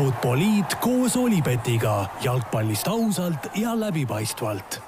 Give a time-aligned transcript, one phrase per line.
[0.00, 2.06] Futboliit koos Olipetiga.
[2.24, 4.78] Jalgpallist ausalt ja läbipaistvalt.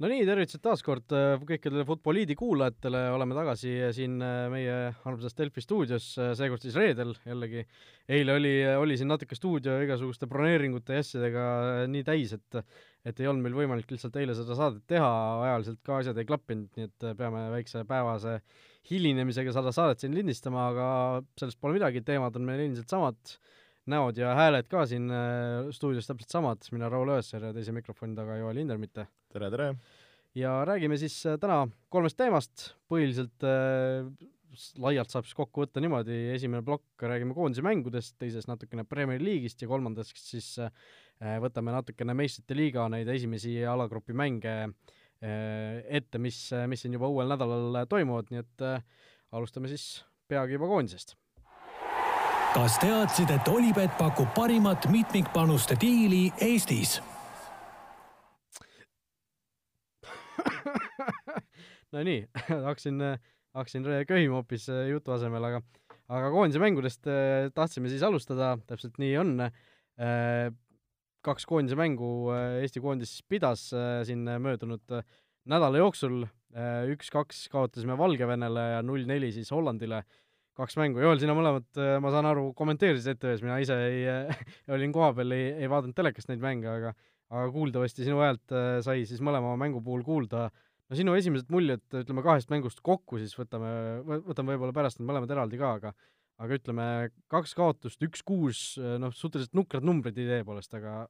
[0.00, 5.36] No nii, tervitused taas kord äh, kõikidele Futboliidi kuulajatele, oleme tagasi siin äh, meie armsas
[5.36, 7.66] Delfi stuudios, äh, seekord siis reedel jällegi.
[8.08, 11.46] eile oli, oli siin natuke stuudio igasuguste broneeringute ja asjadega
[11.92, 12.62] nii täis, et
[13.04, 15.12] et ei olnud meil võimalik lihtsalt eile seda saadet teha,
[15.50, 18.38] ajaliselt ka asjad ei klappinud, nii et peame väikse päevase
[18.90, 20.86] hilinemisega seda saadet siin lindistama, aga
[21.38, 23.36] sellest pole midagi, teemad on meil endiselt samad,
[23.92, 25.10] näod ja hääled ka siin
[25.74, 29.68] stuudios täpselt samad, mina Raul Õessar ja teise mikrofoni taga Joel Hindermitte tere, tere!
[30.34, 34.06] ja räägime siis äh, täna kolmest teemast, põhiliselt äh,
[34.80, 39.62] laialt saab siis kokku võtta niimoodi, esimene plokk räägime koondise mängudest, teises natukene Premier League'ist
[39.64, 40.72] ja kolmandaks siis äh,
[41.42, 47.30] võtame natukene meistrite liiga neid esimesi alagrupi mänge äh, ette, mis, mis siin juba uuel
[47.30, 48.82] nädalal toimuvad, nii et äh,
[49.32, 51.14] alustame siis peagi juba koondisest
[52.52, 56.98] kas teadsid, et Olipet pakub parimat mitmikpanuste diili Eestis?
[61.94, 63.00] Nonii hakkasin,
[63.56, 65.62] hakkasin köhima hoopis äh, jutu asemel, aga
[66.12, 67.08] aga koondise mängudest
[67.54, 69.30] tahtsime siis alustada, täpselt nii on.
[71.22, 73.68] Äh, kaks koondise mängu Eesti koondis pidas
[74.06, 74.82] siin möödunud
[75.46, 76.24] nädala jooksul,
[76.92, 80.02] üks-kaks kaotasime Valgevenele ja null-neli siis Hollandile.
[80.58, 84.02] Kaks mängu, Joel, sina mõlemat, ma saan aru, kommenteerisid ETV-s, mina ise ei
[84.74, 86.92] olin kohapeal, ei, ei vaadanud telekast neid mänge, aga
[87.32, 88.52] aga kuuldavasti sinu häält
[88.84, 90.50] sai siis mõlema mängu puhul kuulda.
[90.50, 93.70] Äh, no sinu esimesed muljed, ütleme kahest mängust kokku, siis võtame,
[94.26, 95.94] võtame võib-olla pärast need mõlemad eraldi ka, aga
[96.42, 96.86] aga ütleme,
[97.30, 101.02] kaks kaotust, üks kuus, noh, suhteliselt nukrad numbrid idee poolest, aga,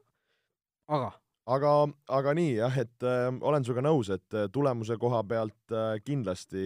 [0.92, 1.12] aga.
[1.50, 1.70] Aga,
[2.14, 6.60] aga nii jah, et äh, olen sinuga nõus, et äh, tulemuse koha pealt äh, kindlasti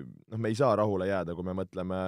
[0.00, 1.98] noh, me ei saa rahule jääda, kui me mõtleme,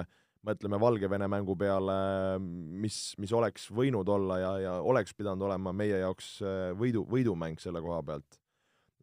[0.49, 1.99] mõtleme Valgevene mängu peale,
[2.41, 7.61] mis, mis oleks võinud olla ja, ja oleks pidanud olema meie jaoks äh, võidu, võidumäng
[7.61, 8.41] selle koha pealt.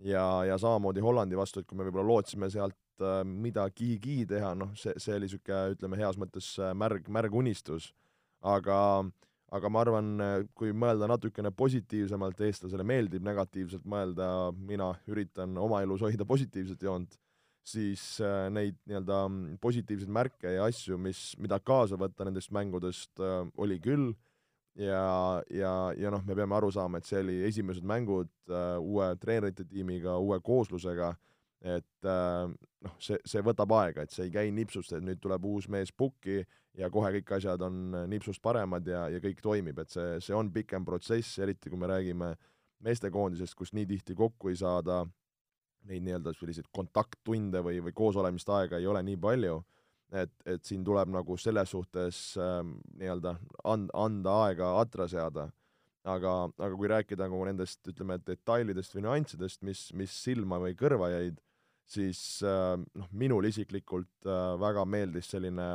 [0.02, 2.74] Ja, ja samamoodi Hollandi vastu, et kui me võib-olla lootsime sealt
[3.04, 7.92] äh, midagigi teha, noh, see, see oli niisugune, ütleme heas mõttes äh, märg, märg unistus,
[8.42, 8.78] aga
[9.48, 10.09] aga ma arvan,
[10.53, 17.16] kui mõelda natukene positiivsemalt, eestlasele meeldib negatiivselt mõelda, mina üritan oma elus hoida positiivset joont,
[17.64, 19.22] siis äh, neid nii-öelda
[19.62, 23.25] positiivseid märke ja asju, mis, mida kaasa võtta nendest mängudest,
[23.56, 24.12] oli küll.
[24.78, 29.08] Ja, ja, ja noh, me peame aru saama, et see oli esimesed mängud äh, uue
[29.19, 31.16] treenerite tiimiga, uue kooslusega,
[31.64, 32.50] et äh,
[32.86, 35.91] noh, see, see võtab aega, et see ei käi nipsust, et nüüd tuleb uus mees
[35.91, 36.42] pukki
[36.78, 40.52] ja kohe kõik asjad on nipsust paremad ja, ja kõik toimib, et see, see on
[40.54, 42.34] pikem protsess, eriti kui me räägime
[42.86, 45.02] meestekoondisest, kus nii tihti kokku ei saada,
[45.88, 49.58] neid nii-öelda selliseid kontakttunde või, või koosolemist aega ei ole nii palju
[50.12, 52.60] et, et siin tuleb nagu selles suhtes äh,
[53.00, 53.34] nii-öelda
[53.69, 55.48] and-, anda aega atra seada.
[56.08, 61.10] aga, aga kui rääkida nagu nendest, ütleme, detailidest või nüanssidest, mis, mis silma või kõrva
[61.12, 61.36] jäid,
[61.88, 65.69] siis äh, noh, minul isiklikult äh, väga meeldis selline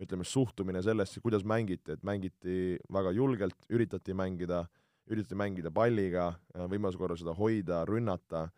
[0.00, 4.64] ütleme, suhtumine sellesse, kuidas mängiti, et mängiti väga julgelt, üritati mängida,
[5.10, 8.48] üritati mängida palliga, äh, võimaluse korral seda hoida, rünnata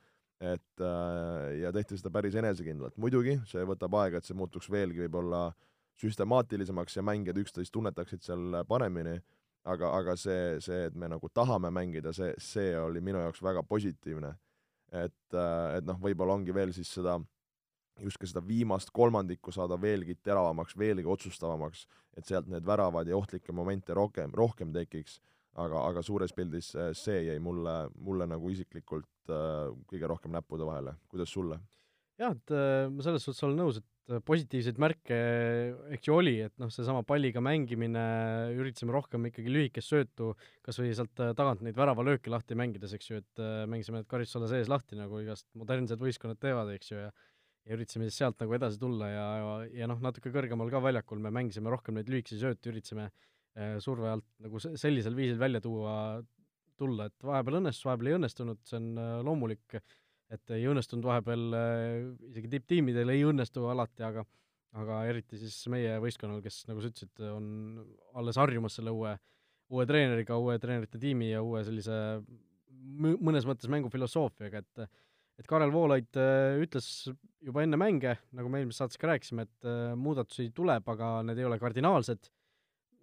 [0.40, 2.96] et äh, ja tehti seda päris enesekindlalt.
[3.00, 5.48] muidugi, see võtab aega, et see muutuks veelgi võib-olla
[6.00, 9.16] süstemaatilisemaks ja mängijad üksteist tunnetaksid seal paremini,
[9.64, 13.64] aga, aga see, see, et me nagu tahame mängida, see, see oli minu jaoks väga
[13.64, 14.34] positiivne.
[14.92, 17.18] Et, äh, et noh, võib-olla ongi veel siis seda
[18.02, 21.86] just ka seda viimast kolmandikku saada veelgi teravamaks, veelgi otsustavamaks,
[22.16, 25.20] et sealt need väravad ja ohtlikke momente rohkem, rohkem tekiks
[25.62, 30.68] aga, aga suures pildis äh, see jäi mulle, mulle nagu isiklikult äh, kõige rohkem näppude
[30.68, 31.58] vahele, kuidas sulle?
[32.20, 35.18] Jah, et äh, ma selles suhtes olen nõus, et äh, positiivseid märke
[35.96, 38.06] eks ju oli, et noh, seesama palliga mängimine,
[38.56, 40.32] üritasime rohkem ikkagi lühikest söötu
[40.64, 44.10] kas või sealt äh, tagant neid väravalööke lahti mängides, eks ju, et äh, mängisime need
[44.10, 47.14] karistusala sees lahti, nagu igast modernsed võistkonnad teevad, eks ju, ja
[47.66, 51.18] ja üritasime siis sealt nagu edasi tulla ja, ja, ja noh, natuke kõrgemal ka väljakul
[51.18, 53.16] me mängisime rohkem neid lühikesi sööte, üritasime äh,
[53.56, 56.20] Äh, surve alt nagu sellisel viisil välja tuua,
[56.76, 59.78] tulla, et vahepeal õnnestus, vahepeal ei õnnestunud, see on äh, loomulik,
[60.34, 62.00] et ei õnnestunud vahepeal, äh,
[62.30, 64.26] isegi tipptiimidel ei õnnestu alati, aga
[64.76, 67.46] aga eriti siis meie võistkonnal, kes, nagu sa ütlesid, on
[68.20, 69.14] alles harjumas selle uue,
[69.72, 71.96] uue treeneriga, uue treenerite tiimi ja uue sellise
[72.96, 75.02] mõnes mõttes mängufilosoofiaga, et
[75.36, 76.16] et Karel Voolaid
[76.64, 76.86] ütles
[77.44, 79.66] juba enne mänge, nagu me eelmises saates ka rääkisime, et
[80.00, 82.30] muudatusi tuleb, aga need ei ole kardinaalsed,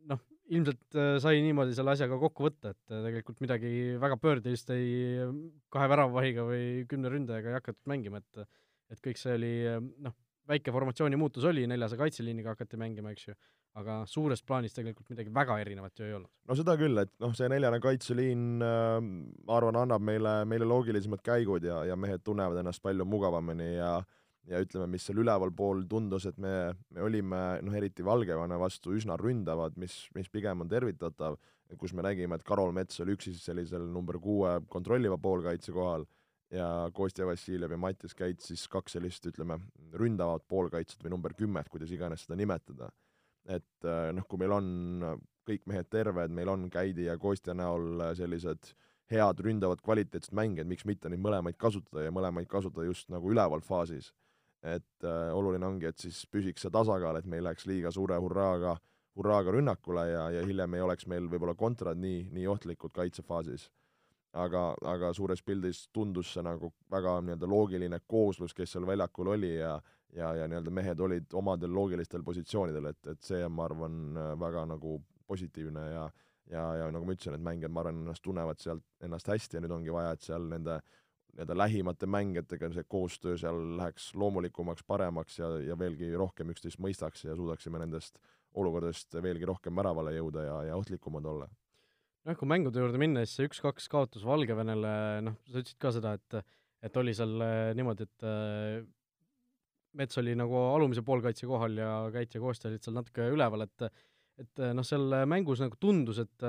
[0.10, 4.74] noh, ilmselt äh, sai niimoodi selle asjaga kokku võtta, et äh, tegelikult midagi väga pöördelist
[4.76, 5.24] ei,
[5.74, 8.46] kahe väravavahiga või kümne ründajaga ei hakatud mängima, et
[8.94, 9.54] et kõik see oli
[10.06, 10.14] noh,
[10.50, 13.36] väike formatsiooni muutus oli, neljase kaitseliiniga hakati mängima, eks ju,
[13.80, 16.30] aga suures plaanis tegelikult midagi väga erinevat ju ei olnud.
[16.50, 18.98] no seda küll, et noh, see neljane kaitseliin äh,
[19.48, 23.96] ma arvan, annab meile, meile loogilisemad käigud ja, ja mehed tunnevad ennast palju mugavamini ja
[24.50, 29.18] ja ütleme, mis seal ülevalpool tundus, et me, me olime noh, eriti Valgevene vastu üsna
[29.20, 31.38] ründavad, mis, mis pigem on tervitatav,
[31.80, 36.06] kus me nägime, et Karol Mets oli üksi sellisel number kuue kontrolliva poolkaitse kohal
[36.54, 39.58] ja Kostja Vassiljev ja Mattias Käits siis kaks sellist, ütleme,
[39.98, 42.92] ründavat poolkaitset või number kümmet, kuidas iganes seda nimetada.
[43.44, 44.68] et äh, noh, kui meil on
[45.44, 48.72] kõik mehed terved, meil on Käidi ja Kostja näol sellised
[49.12, 54.14] head ründavad kvaliteetsed mängijad, miks mitte neid mõlemaid kasutada ja mõlemaid kasutada just nagu ülevalfaasis.
[54.64, 58.18] Et äh, oluline ongi, et siis püsiks see tasakaal, et me ei läheks liiga suure
[58.24, 58.78] hurraaga,
[59.20, 63.70] hurraaga rünnakule ja, ja hiljem ei oleks meil võib-olla kontrad nii, nii ohtlikud kaitsefaasis.
[64.34, 69.52] Aga, aga suures pildis tundus see nagu väga nii-öelda loogiline kooslus, kes seal väljakul oli
[69.60, 69.76] ja
[70.14, 74.00] ja, ja nii-öelda mehed olid omadel loogilistel positsioonidel, et, et see on, ma arvan,
[74.42, 74.98] väga nagu
[75.30, 76.08] positiivne ja
[76.52, 79.64] ja, ja nagu ma ütlesin, et mängijad, ma arvan, ennast tunnevad sealt ennast hästi ja
[79.64, 80.80] nüüd ongi vaja, et seal nende
[81.34, 87.26] nii-öelda lähimate mängijatega see koostöö seal läheks loomulikumaks, paremaks ja, ja veelgi rohkem üksteist mõistaks
[87.26, 88.20] ja suudaksime nendest
[88.54, 91.48] olukordadest veelgi rohkem väravale jõuda ja, ja ohtlikumad olla.
[92.24, 94.92] Noh, kui mängude juurde minna, siis see üks-kaks kaotus Valgevenele,
[95.26, 96.44] noh, sa ütlesid ka seda, et
[96.84, 98.84] et oli seal äh, niimoodi, et äh,
[99.94, 103.84] Mets oli nagu alumise poolkaitse kohal ja Käit ja Kostja olid seal natuke üleval, et
[104.42, 106.46] et noh, seal mängus nagu tundus, et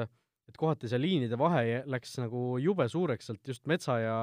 [0.49, 4.17] et kohati see liinide vahe läks nagu jube suureks sealt just Metsa ja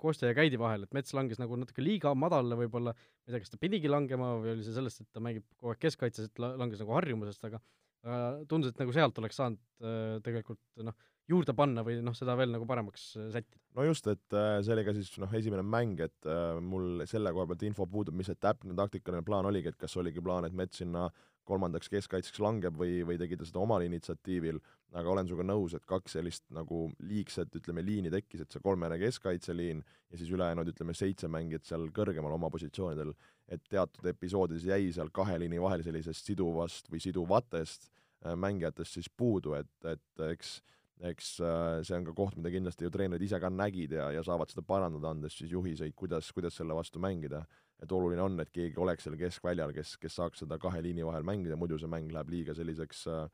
[0.00, 3.42] Kostja ja Käidi vahel, et Mets langes nagu natuke liiga madalale võib-olla, ma ei tea,
[3.42, 6.44] kas ta pidigi langema või oli see sellest, et ta mängib kogu aeg keskkaitses, et
[6.44, 7.62] langes nagu harjumusest, aga
[8.04, 10.96] aga tundus, et nagu sealt oleks saanud äh, tegelikult noh,
[11.30, 13.60] juurde panna või noh, seda veel nagu paremaks äh, sättida.
[13.78, 16.30] no just, et äh, see oli ka siis noh, esimene mäng, et
[16.64, 20.24] mul selle koha pealt info puudub, mis see täpne taktikaline plaan oligi, et kas oligi
[20.24, 21.08] plaan, et Mets sinna
[21.48, 24.60] kolmandaks keskkaitseks langeb või, või tegi ta seda omal initsiatiivil,
[24.94, 28.98] aga olen sinuga nõus, et kaks sellist nagu liigset, ütleme, liini tekkis, et see kolmene
[29.00, 33.12] keskkaitseliin ja siis ülejäänud, ütleme, seitse mängijat seal kõrgemal oma positsioonidel,
[33.48, 37.90] et teatud episoodides jäi seal kahe liini vahel sellisest siduvast või siduvatest
[38.24, 40.56] Äh, mängijatest siis puudu, et, et eks
[41.04, 44.22] eks äh, see on ka koht, mida kindlasti ju treenerid ise ka nägid ja, ja
[44.24, 47.42] saavad seda parandada, andes siis juhiseid, kuidas, kuidas selle vastu mängida.
[47.82, 51.26] Et oluline on, et keegi oleks seal keskväljal, kes, kes saaks seda kahe liini vahel
[51.26, 53.24] mängida, muidu see mäng läheb liiga selliseks äh,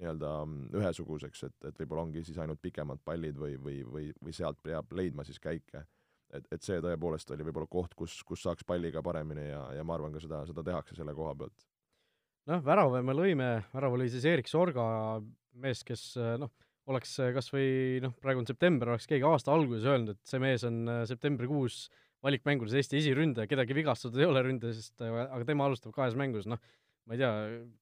[0.00, 4.36] nii-öelda mm, ühesuguseks, et, et võib-olla ongi siis ainult pikemad pallid või, või, või, või
[4.36, 5.84] sealt peab leidma siis käike.
[6.32, 9.98] et, et see tõepoolest oli võib-olla koht, kus, kus saaks palliga paremini ja, ja ma
[9.98, 11.68] arvan ka seda, seda tehakse selle koha pealt
[12.48, 14.84] noh, värava me lõime, värava lõi siis Erik Sorga,
[15.60, 16.50] mees, kes noh,
[16.90, 20.64] oleks kas või noh, praegu on september, oleks keegi aasta alguses öelnud, et see mees
[20.68, 21.84] on äh, septembrikuus
[22.24, 26.60] valikmängudes Eesti esiründaja, kedagi vigastatud ei ole ründes, aga tema alustab kahes mängus, noh,
[27.08, 27.30] ma ei tea,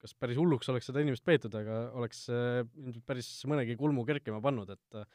[0.02, 4.42] kas päris hulluks oleks seda inimest peetud, aga oleks äh, ilmselt päris mõnegi kulmu kerkima
[4.44, 5.08] pannud, et äh,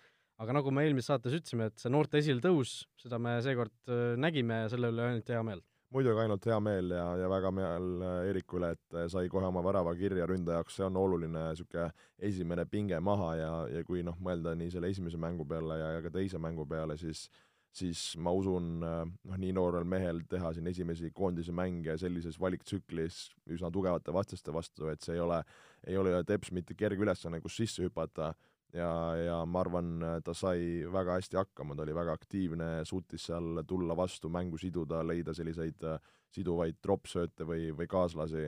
[0.44, 4.74] aga nagu me eelmises saates ütlesime, et see noorte esiletõus, seda me seekord nägime ja
[4.74, 5.64] selle üle ainult hea meel.
[5.94, 9.62] Muidugi ainult hea meel ja, ja väga meel äh, Eerikule, et äh, sai kohe oma
[9.62, 11.92] värava kirja ründaja jaoks, see on oluline niisugune
[12.30, 16.02] esimene pinge maha ja, ja kui noh, mõelda nii selle esimese mängu peale ja, ja
[16.02, 17.28] ka teise mängu peale, siis
[17.74, 23.20] siis ma usun, äh, noh, nii noorel mehel teha siin esimesi koondise mänge sellises valiktsüklis
[23.56, 25.44] üsna tugevate vastaste vastu, et see ei ole,
[25.88, 28.34] ei ole teps mitte kerge ülesanne, kus sisse hüpata
[28.74, 33.64] ja, ja ma arvan, ta sai väga hästi hakkama, ta oli väga aktiivne, suutis seal
[33.68, 35.98] tulla vastu, mängu siduda, leida selliseid äh,
[36.34, 38.46] siduvaid troppsööte või, või kaaslasi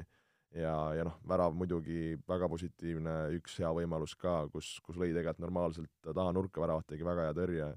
[0.55, 5.44] ja, ja noh, värav muidugi väga positiivne, üks hea võimalus ka, kus, kus lõi tegelikult
[5.46, 7.72] normaalselt taha nurka väravat, tegi väga hea tõrje.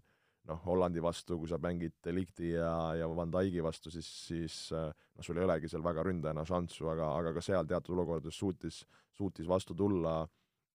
[0.48, 4.88] Noh, Hollandi vastu, kui sa mängid Delicti ja, ja Van Dijk'i vastu, siis, siis äh,
[4.88, 8.82] noh, sul ei olegi seal väga ründajana šanssu, aga, aga ka seal teatud olukordades suutis,
[9.18, 10.22] suutis vastu tulla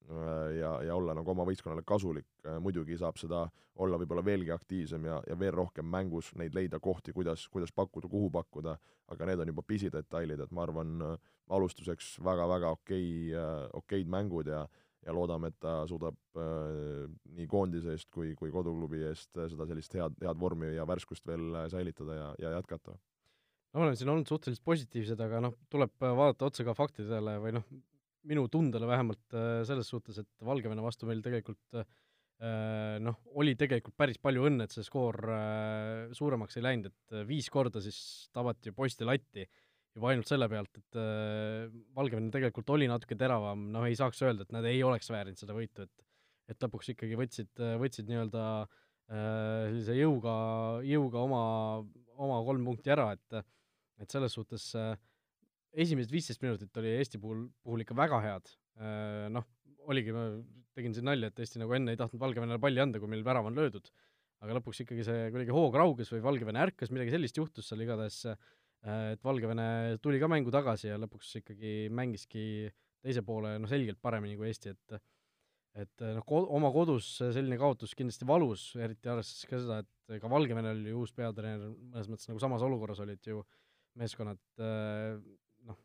[0.10, 3.46] Äh, ja, ja olla nagu oma võistkonnale kasulik, äh, muidugi saab seda
[3.80, 8.10] olla võib-olla veelgi aktiivsem ja, ja veel rohkem mängus neid leida kohti, kuidas, kuidas pakkuda,
[8.12, 8.74] kuhu pakkuda,
[9.16, 11.00] aga need on juba pisidetailid, et ma arvan,
[11.56, 13.32] alustuseks väga-väga okei
[13.80, 14.66] okeid mängud ja
[15.06, 17.08] ja loodame, et ta suudab äh,
[17.38, 21.66] nii koondise eest kui, kui koduklubi eest seda sellist head, head vormi ja värskust veel
[21.72, 22.96] säilitada ja, ja jätkata.
[23.74, 27.66] Me oleme siin olnud suhteliselt positiivsed, aga noh, tuleb vaadata otsa ka faktidele või noh,
[28.30, 31.88] minu tundele vähemalt äh, selles suhtes, et Valgevene vastu meil tegelikult äh,
[33.04, 37.50] noh, oli tegelikult päris palju õnne, et see skoor äh, suuremaks ei läinud, et viis
[37.54, 38.00] korda siis
[38.36, 39.48] tabati poiste latti
[39.94, 40.98] juba ainult selle pealt, et
[41.96, 45.56] Valgevene tegelikult oli natuke teravam, noh ei saaks öelda, et nad ei oleks väärinud seda
[45.58, 46.10] võitu, et
[46.52, 48.42] et lõpuks ikkagi võtsid, võtsid nii-öelda
[49.08, 50.34] sellise jõuga,
[50.84, 51.44] jõuga oma,
[52.20, 53.44] oma kolm punkti ära, et
[54.02, 54.98] et selles suhtes äh,
[55.74, 58.50] esimesed viisteist minutit oli Eesti puhul, puhul ikka väga head,
[59.34, 59.46] noh,
[59.90, 60.26] oligi, ma
[60.78, 63.50] tegin siin nalja, et Eesti nagu enne ei tahtnud Valgevenele palli anda, kui meil värav
[63.50, 63.90] on löödud,
[64.44, 68.22] aga lõpuks ikkagi see kuidagi hoog rauges või Valgevene ärkas, midagi sellist juhtus seal igatahes,
[68.84, 72.46] et Valgevene tuli ka mängu tagasi ja lõpuks ikkagi mängiski
[73.04, 75.04] teise poole noh, selgelt paremini kui Eesti, et
[75.84, 80.30] et noh, ko-, oma kodus selline kaotus kindlasti valus, eriti arvestades ka seda, et ka
[80.30, 83.42] Valgevenel oli uus peatreener, mõnes mõttes nagu samas olukorras olid ju
[83.98, 84.38] meeskonnad,
[85.66, 85.80] noh,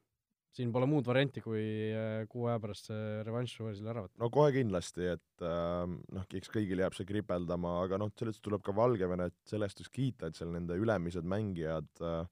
[0.56, 1.64] siin pole muud varianti, kui
[2.28, 4.20] kuu aja pärast see revanš võõrsil ära võtta.
[4.20, 8.76] no kohe kindlasti, et noh, eks kõigil jääb see kripeldama, aga noh, sellest tuleb ka
[8.76, 12.26] Valgevenet sellest just kiita, et seal nende ülemised mängijad äh,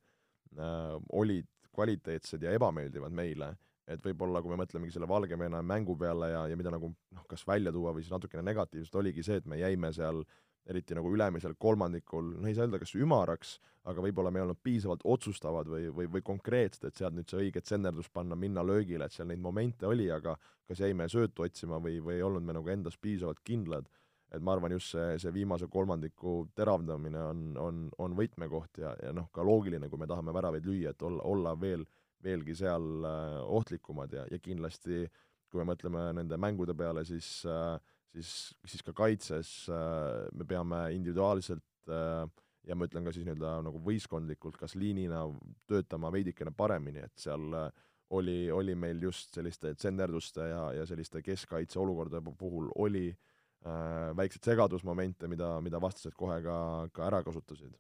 [0.57, 3.53] olid kvaliteetsed ja ebameeldivad meile
[3.87, 7.47] et võib-olla kui me mõtlemegi selle Valgevene mängu peale ja, ja mida nagu noh, kas
[7.47, 10.25] välja tuua või siis natukene negatiivselt, oligi see, et me jäime seal
[10.67, 13.53] eriti nagu ülemisel kolmandikul, no ei saa öelda, kas ümaraks,
[13.87, 17.45] aga võib-olla me ei olnud piisavalt otsustavad või, või, või konkreetsed, et sealt nüüd see
[17.45, 20.35] õige tsenderdus panna, minna löögile, et seal neid momente oli, aga
[20.67, 23.87] kas jäime söötu otsima või, või ei olnud me nagu endas piisavalt kindlad,
[24.35, 29.12] et ma arvan, just see, see viimase kolmandiku teravdamine on, on, on võtmekoht ja, ja
[29.14, 31.87] noh, ka loogiline, kui me tahame väravaid lüüa, et olla, olla veel
[32.25, 35.04] veelgi seal äh, ohtlikumad ja, ja kindlasti
[35.47, 37.76] kui me mõtleme nende mängude peale, siis, äh,
[38.16, 38.33] siis,
[38.66, 44.56] siis ka kaitses äh, me peame individuaalselt ja ma ütlen ka siis nii-öelda nagu võistkondlikult,
[44.59, 45.21] kas liinina
[45.71, 47.54] töötama veidikene paremini, et seal
[48.16, 53.36] oli, oli meil just selliste tsenderduste ja, ja selliste keskkaitse olukordade puhul oli äh,
[54.17, 56.57] väikseid segadusmomente, mida, mida vastased kohe ka,
[56.95, 57.75] ka ära kasutasid.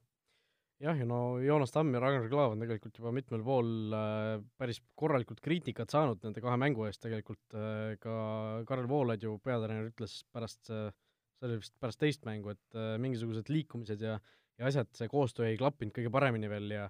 [0.82, 4.82] Jah, ja no Joonas Tamm ja Ragnar Klav on tegelikult juba mitmel pool äh, päris
[4.98, 8.16] korralikult kriitikat saanud nende kahe mängu eest, tegelikult äh, ka
[8.68, 10.90] Karel Voolaid ju, peatreener, ütles pärast äh,,
[11.38, 14.18] see oli vist pärast teist mängu, et äh, mingisugused liikumised ja
[14.56, 16.86] ja asjad, see koostöö ei klappinud kõige paremini veel ja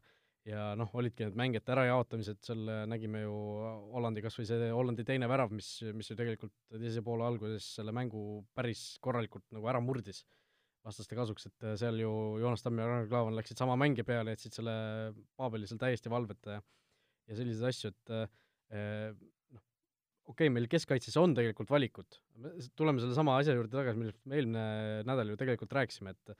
[0.46, 3.34] ja noh, olidki need mängijate ärajaotamised, seal nägime ju
[3.94, 7.94] Hollandi, kas või see Hollandi teine värav, mis, mis ju tegelikult teise poole alguses selle
[7.96, 10.22] mängu päris korralikult nagu ära murdis
[10.86, 14.54] vastaste kasuks, et seal ju Joonas Tamm ja Ragnar Klavan läksid sama mängija peale, jätsid
[14.54, 14.74] selle
[15.38, 16.64] Paabeli seal täiesti valveta ja
[17.26, 19.08] ja selliseid asju, et äh,
[19.54, 19.64] noh,
[20.30, 22.18] okei okay,, meil keskkaitses on tegelikult valikud,
[22.78, 24.66] tuleme sellesama asja juurde tagasi, millest me eelmine
[25.08, 26.36] nädal ju tegelikult rääkisime, et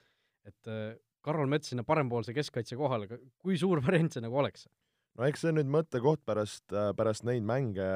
[0.47, 0.69] et
[1.27, 3.09] Karol Mets sinna parempoolse keskkaitse kohale,
[3.43, 4.69] kui suur variant see nagu oleks?
[5.17, 6.65] no eks see on nüüd mõttekoht pärast,
[6.97, 7.87] pärast neid mänge,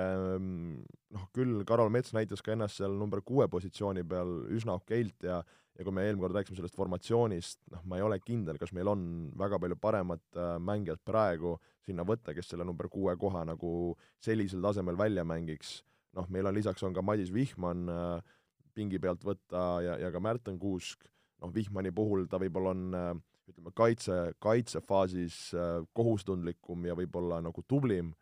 [0.40, 5.42] noh küll Karol Mets näitas ka ennast seal number kuue positsiooni peal üsna okeilt ja
[5.80, 8.90] ja kui me eelmine kord rääkisime sellest formatsioonist, noh, ma ei ole kindel, kas meil
[8.90, 9.04] on
[9.40, 11.54] väga palju paremat äh, mängijat praegu
[11.86, 15.78] sinna võtta, kes selle number kuue koha nagu sellisel tasemel välja mängiks,
[16.18, 18.36] noh, meil on lisaks, on ka Madis Vihman äh,
[18.76, 21.08] pingi pealt võtta ja, ja ka Märten Kuusk,
[21.40, 23.12] noh, Vihmani puhul ta võib-olla on äh,
[23.50, 28.14] ütleme, kaitse, kaitsefaasis äh, kohustundlikum ja võib-olla nagu tublim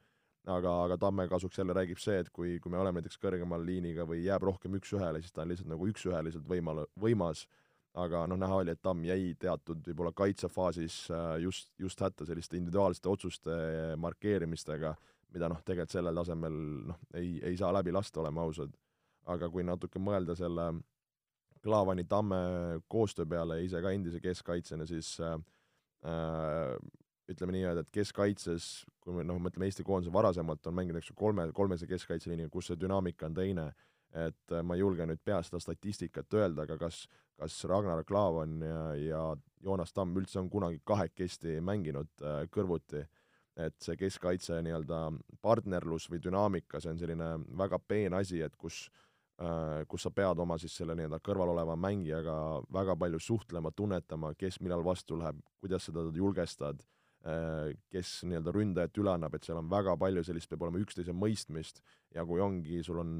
[0.48, 4.06] aga, aga Tamme kasuks jälle räägib see, et kui, kui me oleme näiteks kõrgemal liiniga
[4.08, 7.44] või jääb rohkem üks-ühele, siis ta on lihtsalt nagu üks-üheliselt võimal-, võimas,
[7.98, 12.58] aga noh, näha oli, et Tamm jäi teatud võib-olla kaitsefaasis äh, just, just hätta selliste
[12.60, 13.56] individuaalsete otsuste
[14.00, 14.94] markeerimistega,
[15.34, 16.60] mida noh, tegelikult sellel tasemel
[16.92, 18.76] noh, ei, ei saa läbi lasta, oleme ausad.
[19.28, 20.70] aga kui natuke mõelda selle
[21.62, 22.36] Klaavani Tamme
[22.88, 25.36] koostöö peale, ise ka endise keskkaitsjana, siis äh,
[26.04, 26.78] äh
[27.28, 31.16] ütleme nii-öelda, et keskkaitses, kui me noh, mõtleme Eesti koondise varasemalt, on mänginud eks ju
[31.18, 33.66] kolme, kolmese keskkaitseliiniga, kus see dünaamika on teine,
[34.16, 37.02] et äh, ma ei julge nüüd peast seda statistikat öelda, aga kas,
[37.36, 39.22] kas Ragnar Klavan ja, ja
[39.64, 43.04] Joonas Tamm üldse on kunagi kahekesti mänginud äh, kõrvuti,
[43.58, 45.02] et see keskkaitse nii-öelda
[45.42, 49.07] partnerlus või dünaamika, see on selline väga peen asi, et kus äh,
[49.86, 52.32] kus sa pead oma siis selle nii-öelda kõrval oleva mängijaga
[52.74, 56.82] väga palju suhtlema, tunnetama, kes millal vastu läheb, kuidas sa teda julgestad
[57.26, 61.10] Äh, kes nii-öelda ründajat üle annab, et seal on väga palju sellist, peab olema üksteise
[61.10, 61.80] mõistmist
[62.14, 63.10] ja kui ongi, sul on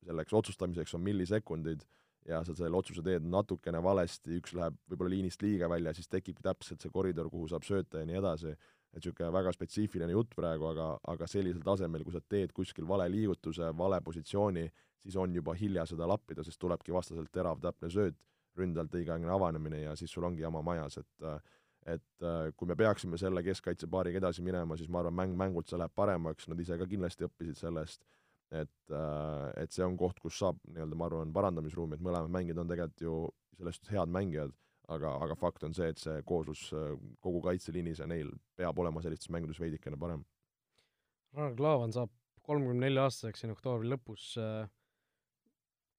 [0.00, 1.84] selleks otsustamiseks on millisekundid
[2.24, 6.40] ja sa selle otsuse teed natukene valesti, üks läheb võib-olla liinist liiga välja, siis tekibki
[6.46, 8.54] täpselt see koridor, kuhu saab sööta ja nii edasi.
[8.94, 13.10] et niisugune väga spetsiifiline jutt praegu, aga, aga sellisel tasemel, kui sa teed kuskil vale
[13.12, 14.64] liigutuse, vale positsiooni,
[15.04, 18.16] siis on juba hilja seda lappida, sest tulebki vastaselt terav täpne sööt,
[18.58, 21.38] ründajalt õigeaegne avanemine ja siis sul ongi jama majas, et äh,
[21.84, 25.78] et äh, kui me peaksime selle keskkaitsepaariga edasi minema, siis ma arvan, mäng mängult see
[25.80, 28.04] läheb paremaks, nad ise ka kindlasti õppisid sellest,
[28.54, 32.62] et, äh, et see on koht, kus saab nii-öelda, ma arvan, parandamisruumi, et mõlemad mängijad
[32.62, 33.18] on tegelikult ju
[33.58, 34.54] sellest head mängijad,
[34.94, 36.94] aga, aga fakt on see, et see kooslus äh,
[37.24, 40.24] kogu kaitseliinis ja neil peab olema sellistes mängudes veidikene parem.
[41.34, 42.12] Ragnar Klavan saab
[42.46, 44.32] kolmekümne nelja aastaseks siin oktoobri lõpus,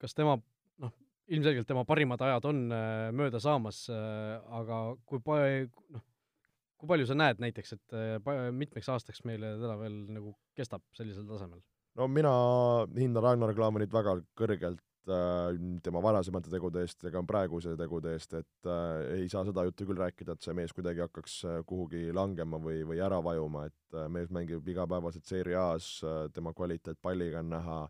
[0.02, 0.36] kas tema
[0.82, 0.92] noh,
[1.28, 5.46] ilmselgelt tema parimad ajad on äh, mööda saamas, äh, aga kui pa-,
[5.96, 6.04] noh,
[6.80, 11.28] kui palju sa näed näiteks, et äh, mitmeks aastaks meile teda veel nagu kestab sellisel
[11.30, 11.64] tasemel?
[11.96, 12.34] no mina
[12.98, 18.36] hindan Ragnar Klavanit väga kõrgelt äh, tema varasemate tegude eest ja ka praeguse tegude eest,
[18.42, 22.10] et äh, ei saa seda juttu küll rääkida, et see mees kuidagi hakkaks äh, kuhugi
[22.16, 27.00] langema või, või ära vajuma, et äh, mees mängib igapäevaselt Serie A-s äh,, tema kvaliteet
[27.02, 27.86] palliga on näha,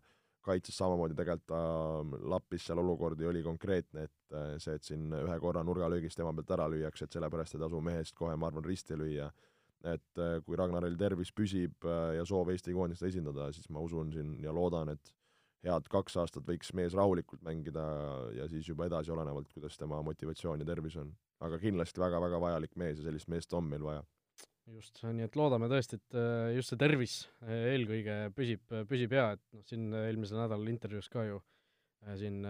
[0.46, 1.60] kaitses samamoodi tegelikult ta
[2.00, 6.32] äh, lappis seal olukordi, oli konkreetne, et äh, see, et siin ühe korra nurgalöögist tema
[6.36, 9.30] pealt ära lüüakse, et sellepärast ei tasu mehest kohe, ma arvan, risti lüüa
[9.86, 14.10] et äh, kui Ragnaril tervis püsib äh, ja soov Eesti koondist esindada, siis ma usun
[14.14, 15.12] siin ja loodan, et
[15.66, 17.84] head kaks aastat võiks mees rahulikult mängida
[18.36, 21.14] ja siis juba edasi, olenevalt, kuidas tema motivatsioon ja tervis on.
[21.40, 24.04] aga kindlasti väga-väga vajalik mees ja sellist meest on meil vaja.
[24.74, 29.42] Just, nii et loodame tõesti, et äh, just see tervis eelkõige püsib, püsib hea, et
[29.54, 31.42] noh, siin eelmisel nädalal intervjuus ka ju
[32.16, 32.42] siin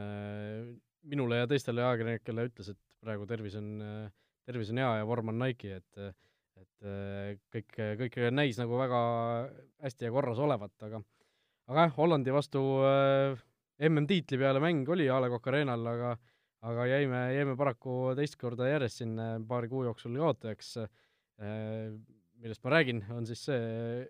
[1.07, 3.69] minule ja teistele ajakirjanikele ütles, et praegu tervis on,
[4.45, 6.09] tervis on hea ja vorm on Nike, et
[6.57, 9.01] et äh, kõik, kõik näis nagu väga
[9.85, 11.03] hästi ja korras olevat, aga
[11.67, 13.37] aga jah, Hollandi vastu äh,
[13.89, 16.15] MM-tiitli peale mäng oli A Le Coq Arena'l, aga
[16.67, 20.89] aga jäime, jäime paraku teist korda järjest siin äh, paari kuu jooksul kaotajaks äh,,
[21.37, 24.07] millest ma räägin, on siis see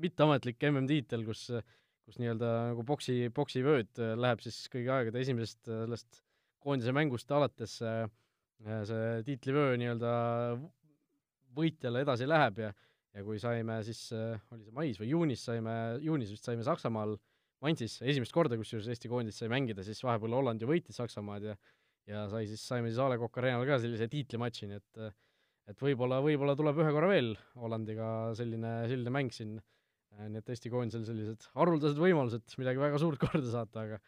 [0.00, 1.48] mitteametlik MM-tiitel, kus
[2.10, 6.22] kus nii-öelda nagu boksi, boksivööd äh, läheb siis kõigi aegade esimesest äh, sellest
[6.60, 10.10] koondise mängust alates see tiitlivöö nii-öelda
[11.56, 12.72] võitjale edasi läheb ja
[13.10, 15.72] ja kui saime siis, äh, oli see mais või juunis saime,
[16.02, 17.16] juunis vist saime Saksamaal
[17.60, 21.56] Mainzis esimest korda, kusjuures Eesti koondis sai mängida, siis vahepeal Holland ju võitis Saksamaad ja
[22.10, 25.02] ja sai siis, saime siis A Le Coq Arena'l ka sellise tiitlimatši, nii et
[25.70, 28.06] et võib-olla, võib-olla tuleb ühe korra veel Hollandiga
[28.38, 29.58] selline, selline mäng siin,
[30.20, 34.00] nii et Eesti koondisel sellised haruldased võimalused midagi väga suurt korda saata, aga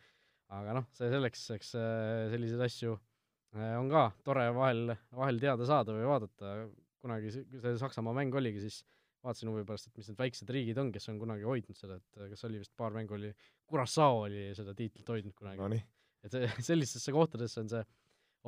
[0.52, 5.68] aga noh, see selleks, eks äh, selliseid asju äh, on ka tore vahel, vahel teada
[5.68, 6.56] saada või vaadata,
[7.02, 8.82] kunagi see, see Saksamaa mäng oligi, siis
[9.22, 12.22] vaatasin huvi pärast, et mis need väiksed riigid on, kes on kunagi hoidnud seda, et
[12.34, 13.30] kas oli vist paar mängu oli,
[13.70, 15.62] Curaçao oli seda tiitlit hoidnud kunagi.
[15.62, 15.80] No,.
[16.26, 16.36] et
[16.70, 17.82] sellistesse kohtadesse on see,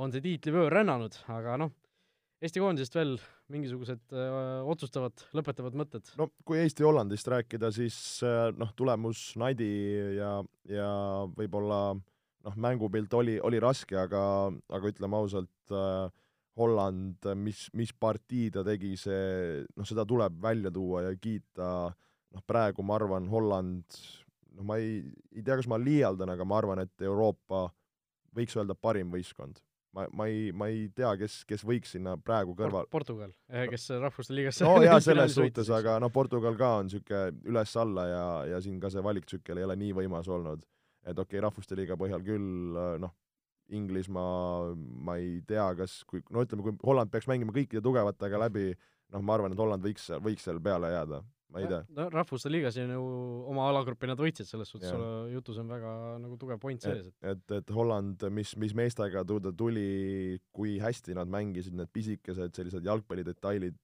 [0.03, 1.72] on see tiitlivöör rännanud, aga noh,
[2.44, 3.14] Eesti koondisest veel
[3.52, 6.11] mingisugused öö, otsustavad, lõpetavad mõtted?
[6.20, 7.96] no kui Eesti-Hollandist rääkida, siis
[8.61, 9.70] noh, tulemus Nadi
[10.18, 10.35] ja,
[10.68, 10.90] ja
[11.37, 11.78] võib-olla
[12.44, 14.20] noh, mängupilt oli, oli raske, aga,
[14.76, 16.12] aga ütleme ausalt äh,,
[16.54, 22.44] Holland, mis, mis partii ta tegi, see, noh, seda tuleb välja tuua ja kiita, noh,
[22.46, 23.98] praegu ma arvan, Holland,
[24.54, 25.00] noh, ma ei,
[25.35, 27.66] ei tea, kas ma liialdan, aga ma arvan, et Euroopa
[28.35, 29.59] võiks öelda parim võistkond.
[29.94, 33.88] Ma, ma ei, ma ei tea, kes, kes võiks sinna praegu kõrval Portugal, eh, kes
[34.02, 38.62] Rahvuste Liigas no jaa, selles suhtes, aga noh, Portugal ka on niisugune üles-alla ja, ja
[38.64, 40.64] siin ka see valiktsükkel ei ole nii võimas olnud.
[41.04, 43.14] et okei okay,, Rahvuste Liiga põhjal küll noh,
[43.72, 48.74] Inglismaa, ma ei tea, kas, kui, no ütleme, kui Holland peaks mängima kõikide tugevatega läbi,
[49.14, 51.22] noh, ma arvan, et Holland võiks, võiks seal peale jääda,
[51.55, 51.81] ma ei tea.
[51.95, 53.03] no Rahvuste Liigas on ju
[53.53, 54.90] oma alagrupi nad võitsid, selles suhtes
[55.33, 59.55] jutus on väga nagu tugev point sees, et et, et Holland, mis, mis meestega ta
[59.57, 63.79] tuli, kui hästi nad mängisid, need pisikesed sellised jalgpallidetailid,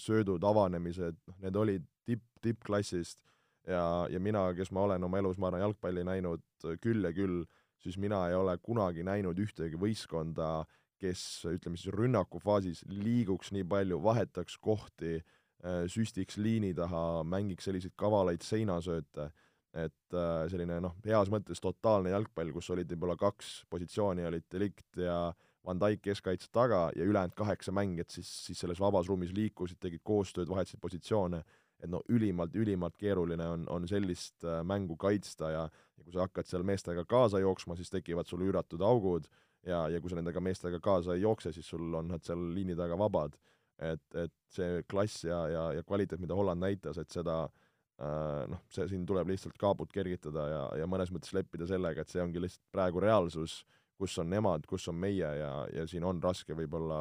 [0.00, 3.18] söödud, avanemised, noh, need olid tipp, tippklassist
[3.66, 6.44] ja, ja mina, kes ma olen oma elus, ma arvan, jalgpalli näinud
[6.84, 7.44] küll ja küll,
[7.80, 10.66] siis mina ei ole kunagi näinud ühtegi võistkonda,
[11.00, 15.40] kes ütleme siis rünnakufaasis liiguks nii palju, vahetaks kohti, äh,
[15.88, 19.30] süstiks liini taha, mängiks selliseid kavalaid seinasööte,
[19.74, 25.00] et äh, selline noh, heas mõttes totaalne jalgpall, kus olid võib-olla kaks positsiooni, olid Delict
[25.02, 25.18] ja
[25.64, 30.04] Van Dijk keskkaitse taga ja ülejäänud kaheksa mängijat siis, siis selles vabas ruumis liikusid, tegid
[30.04, 31.40] koostööd, vahetasid positsioone,
[31.80, 36.26] et no ülimalt, ülimalt keeruline on, on sellist äh, mängu kaitsta ja ja kui sa
[36.26, 39.28] hakkad seal meestega kaasa jooksma, siis tekivad sul üüratud augud
[39.66, 42.76] ja, ja kui sa nendega meestega kaasa ei jookse, siis sul on nad seal liini
[42.76, 43.36] taga vabad.
[43.78, 48.62] Et, et see klass ja, ja, ja kvaliteet, mida Holland näitas, et seda äh, noh,
[48.72, 52.42] see siin tuleb lihtsalt kaabut kergitada ja, ja mõnes mõttes leppida sellega, et see ongi
[52.42, 53.62] lihtsalt praegu reaalsus,
[53.98, 57.00] kus on nemad, kus on meie ja, ja siin on raske võib-olla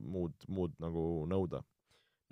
[0.00, 1.64] muud, muud nagu nõuda.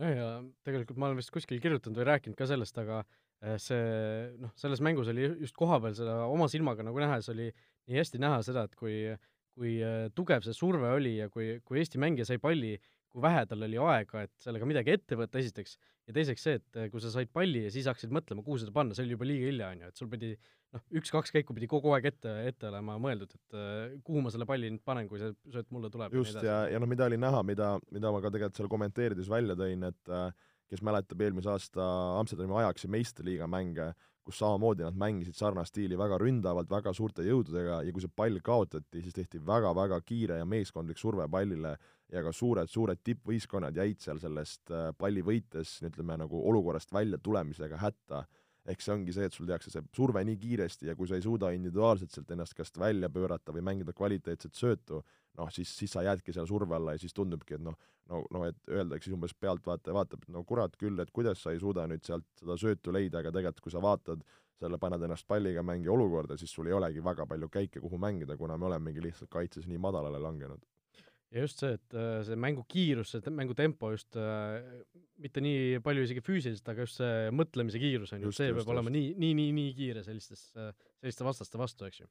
[0.01, 0.31] Nojah, ja
[0.65, 4.81] tegelikult ma olen vist kuskil kirjutanud või rääkinud ka sellest, aga äh, see noh, selles
[4.85, 8.77] mängus oli just kohapeal seda oma silmaga nagu nähes, oli nii hästi näha seda, et
[8.79, 9.13] kui
[9.53, 12.73] kui äh, tugev see surve oli ja kui, kui Eesti mängija sai palli,
[13.13, 15.77] kui vähe tal oli aega, et sellega midagi ette võtta, esiteks,
[16.09, 18.75] ja teiseks see, et äh, kui sa said palli ja siis hakkasid mõtlema, kuhu seda
[18.75, 20.31] panna, see oli juba liiga hilja, on ju, et sul pidi
[20.73, 24.49] noh, üks-kaks käiku pidi kogu aeg ette, ette olema mõeldud, et uh, kuhu ma selle
[24.49, 26.15] palli nüüd panen, kui see sööt mulle tuleb.
[26.17, 29.59] just, ja, ja noh, mida oli näha, mida, mida ma ka tegelikult seal kommenteerides välja
[29.61, 30.31] tõin, et uh,
[30.73, 31.85] kes mäletab eelmise aasta
[32.17, 33.93] Amsterdami Ajaxi meistriliiga mänge,
[34.25, 38.39] kus samamoodi nad mängisid sarnast stiili väga ründavalt, väga suurte jõududega ja kui see pall
[38.45, 41.75] kaotati, siis tehti väga-väga kiire ja meeskondlik surve pallile
[42.13, 47.81] ja ka suured-suured tippvõistkonnad jäid seal sellest äh, palli võites, ütleme nagu olukorrast välja tulemisega
[47.81, 48.25] hätta.
[48.63, 51.23] ehk see ongi see, et sul tehakse see surve nii kiiresti ja kui sa ei
[51.25, 55.01] suuda individuaalselt sealt ennast kas välja pöörata või mängida kvaliteetset söötu,
[55.39, 57.75] noh, siis, siis sa jäädki seal surve alla ja siis tundubki, et noh,
[58.07, 61.51] no, no et öeldakse siis umbes pealtvaataja vaatab, et no kurat küll, et kuidas sa
[61.51, 64.23] ei suuda nüüd sealt seda söötu leida, aga tegelikult kui sa vaatad
[64.63, 68.37] selle, paned ennast palliga mängija olukorda, siis sul ei olegi väga palju käike, kuhu mängida,
[68.39, 70.63] kuna me olemegi lihtsalt kaitses nii madalale langenud.
[71.33, 74.61] Ja just see, et äh, see mängu kiirus, see mängu tempo just äh,
[75.23, 78.63] mitte nii palju isegi füüsiliselt, aga just see mõtlemise kiirus on ju, see just, peab
[78.63, 78.75] just.
[78.75, 82.11] olema nii, nii, nii, nii kiire sellistes, selliste vastaste vastu, eks ju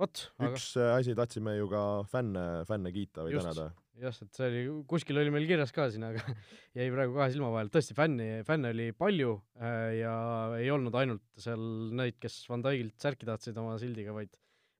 [0.00, 3.68] vot, aga üks äh, asi, tahtsime ju ka fänne, fänne kiita või just, tänada.
[4.00, 6.22] jah, et see oli, kuskil oli meil kirjas ka siin, aga
[6.78, 10.16] jäi praegu kahe silma vahele, tõesti, fänni, fänne oli palju äh, ja
[10.58, 11.62] ei olnud ainult seal
[11.96, 14.36] neid, kes Van Dijkilt särki tahtsid oma sildiga, vaid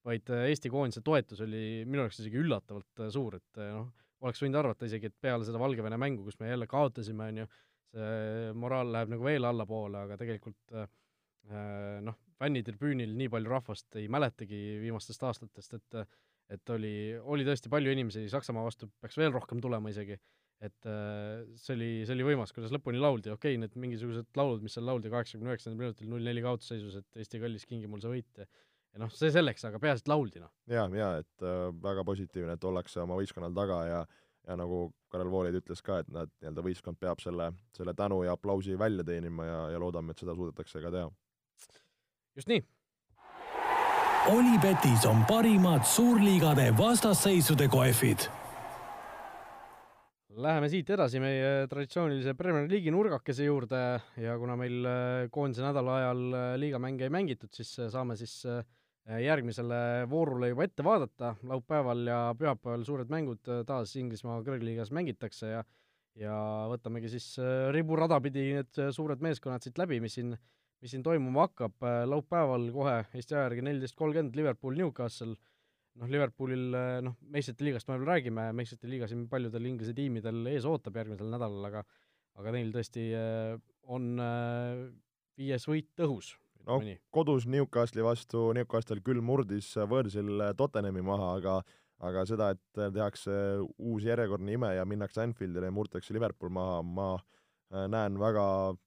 [0.07, 3.89] vaid äh, Eesti koondise toetus oli minu jaoks isegi üllatavalt äh, suur, et noh,
[4.25, 7.49] oleks võinud arvata isegi, et peale seda Valgevene mängu, kus me jälle kaotasime, on ju,
[7.97, 10.89] see moraal läheb nagu veel allapoole, aga tegelikult äh,
[12.05, 16.07] noh, fännitribüünil nii palju rahvast ei mäletagi viimastest aastatest, et
[16.47, 20.15] et oli, oli tõesti palju inimesi, Saksamaa vastu peaks veel rohkem tulema isegi,
[20.63, 20.87] et
[21.59, 24.87] see oli, see oli võimas, kuidas lõpuni lauldi, okei okay,, need mingisugused laulud, mis seal
[24.87, 28.47] lauldi kaheksakümne üheksandal minutil null neli kaotusseisus, et Eesti kallis, kingi mul see võit ja
[28.97, 30.53] ja noh, see selleks, aga peaasi, et lauldi, noh.
[30.73, 34.07] jaa, jaa, et äh, väga positiivne, et ollakse oma võistkonnal taga ja
[34.47, 38.37] ja nagu Karel Voolaid ütles ka, et nad, nii-öelda võistkond peab selle, selle tänu ja
[38.39, 41.09] aplausi välja teenima ja, ja loodame, et seda suudetakse ka teha
[42.37, 42.63] just nii.
[44.27, 48.27] Olipetis on parimad suurliigade vastasseisude kohvid.
[50.37, 53.79] Läheme siit edasi meie traditsioonilise Premier League'i nurgakese juurde
[54.21, 58.43] ja kuna meil äh, koondise nädala ajal äh, liigamänge ei mängitud, siis äh, saame siis
[59.07, 59.79] järgmisele
[60.11, 65.65] voorule juba ette vaadata, laupäeval ja pühapäeval suured mängud taas Inglismaa kõrgliigas mängitakse ja
[66.17, 66.33] ja
[66.71, 67.35] võtamegi siis
[67.77, 70.31] riburada pidi need suured meeskonnad siit läbi, mis siin
[70.83, 75.35] mis siin toimuma hakkab, äh, laupäeval kohe Eesti aja järgi neliteist kolmkümmend Liverpool, Newcastle,
[75.97, 80.45] noh, Liverpoolil äh, noh, meistrite liigast me veel räägime, meistrite liiga siin paljudel Inglise tiimidel
[80.53, 81.85] ees ootab järgmisel nädalal, aga
[82.37, 83.55] aga neil tõesti äh,
[83.89, 84.19] on
[85.41, 86.35] viies võit õhus.
[86.67, 86.81] No
[87.15, 91.59] kodus Newcastle'i vastu, Newcastle küll murdis võõrsil Tottenhami maha, aga
[92.07, 93.33] aga seda, et tehakse
[93.81, 97.07] uus järjekordne ime ja minnakse Anfieldile ja murtakse Liverpool maha, ma
[97.75, 98.43] Äh, näen väga,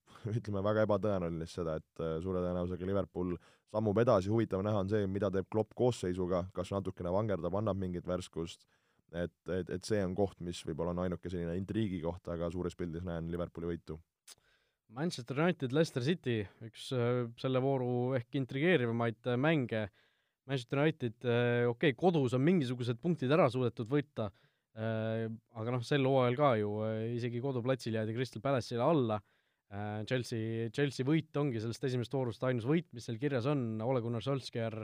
[0.37, 3.33] ütleme, väga ebatõenäolist seda, et äh, suure tõenäosusega Liverpool
[3.69, 8.07] sammub edasi, huvitav näha on see, mida teeb Klopp koosseisuga, kas natukene vangerdab, annab mingit
[8.07, 8.63] värskust,
[9.11, 12.77] et, et, et see on koht, mis võib-olla on ainuke selline intriigi koht, aga suures
[12.79, 13.99] pildis näen Liverpooli võitu.
[14.97, 19.87] Manchester United, Leicester City, üks äh, selle vooru ehk intrigeerivamaid mänge,
[20.49, 24.31] Manchester United, okei okay,, kodus on mingisugused punktid ära suudetud võita
[24.79, 25.25] Äh,
[25.59, 29.17] aga noh, sel hooajal ka ju äh, isegi koduplatsil jäädi Crystal Palace'ile alla,
[29.73, 34.03] äh, Chelsea, Chelsea võit ongi sellest esimesest voorust ainus võit, mis seal kirjas on, Ole
[34.05, 34.77] Gunnar Solskjaer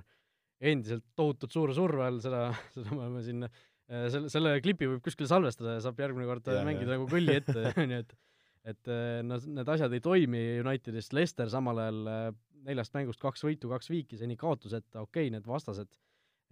[0.66, 3.48] endiselt tohutult suure surve all, seda, seda me oleme siin,
[3.88, 6.98] selle, selle klipi võib kuskile salvestada ja saab järgmine kord yeah, mängida yeah.
[6.98, 8.18] nagu kõlli ette, ju, et
[8.66, 8.90] et
[9.24, 12.34] no need asjad ei toimi Unitedist, Leicester samal ajal
[12.66, 15.92] neljast mängust kaks võitu, kaks viiki, seni kaotuseta, okei okay,, need vastased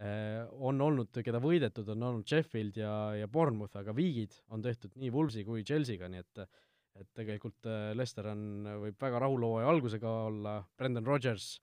[0.02, 4.96] Äh, on olnud, keda võidetud, on olnud Sheffield ja, ja Bournemouth, aga viigid on tehtud
[4.98, 6.46] nii Wolvesi kui Chelsea'ga, nii et
[6.94, 8.42] et tegelikult äh, Leicester on,
[8.84, 11.56] võib väga rahul hooaja algusega olla, Brendan Rodgers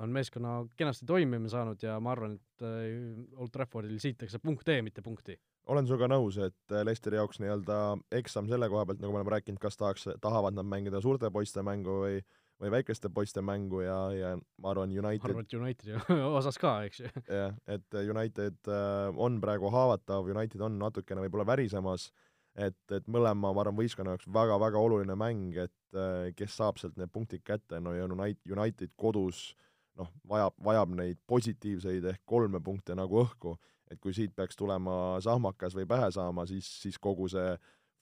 [0.00, 4.78] on meeskonna kenasti toimima saanud ja ma arvan, et äh, Old Traffordil sihitakse punkt E,
[4.84, 5.36] mitte punkti.
[5.70, 7.80] Olen sinuga nõus, et Leicesteri jaoks nii-öelda
[8.20, 11.62] eksam selle koha pealt, nagu me oleme rääkinud, kas tahaks, tahavad nad mängida suurte poiste
[11.66, 12.20] mängu või
[12.60, 15.96] või väikeste poiste mängu ja, ja ma arvan, United ma arvan, et Unitedi
[16.38, 17.12] osas ka, eks ju.
[17.24, 22.10] jah, et United äh, on praegu haavatav, United on natukene võib-olla värisemas,
[22.54, 27.00] et, et mõlema, ma arvan, võistkonna jaoks väga-väga oluline mäng, et äh, kes saab sealt
[27.00, 29.54] need punktid kätte, no ja United, United kodus
[29.98, 33.56] noh, vajab, vajab neid positiivseid ehk kolme punkte nagu õhku,
[33.90, 37.54] et kui siit peaks tulema sahmakas või pähe saama, siis, siis kogu see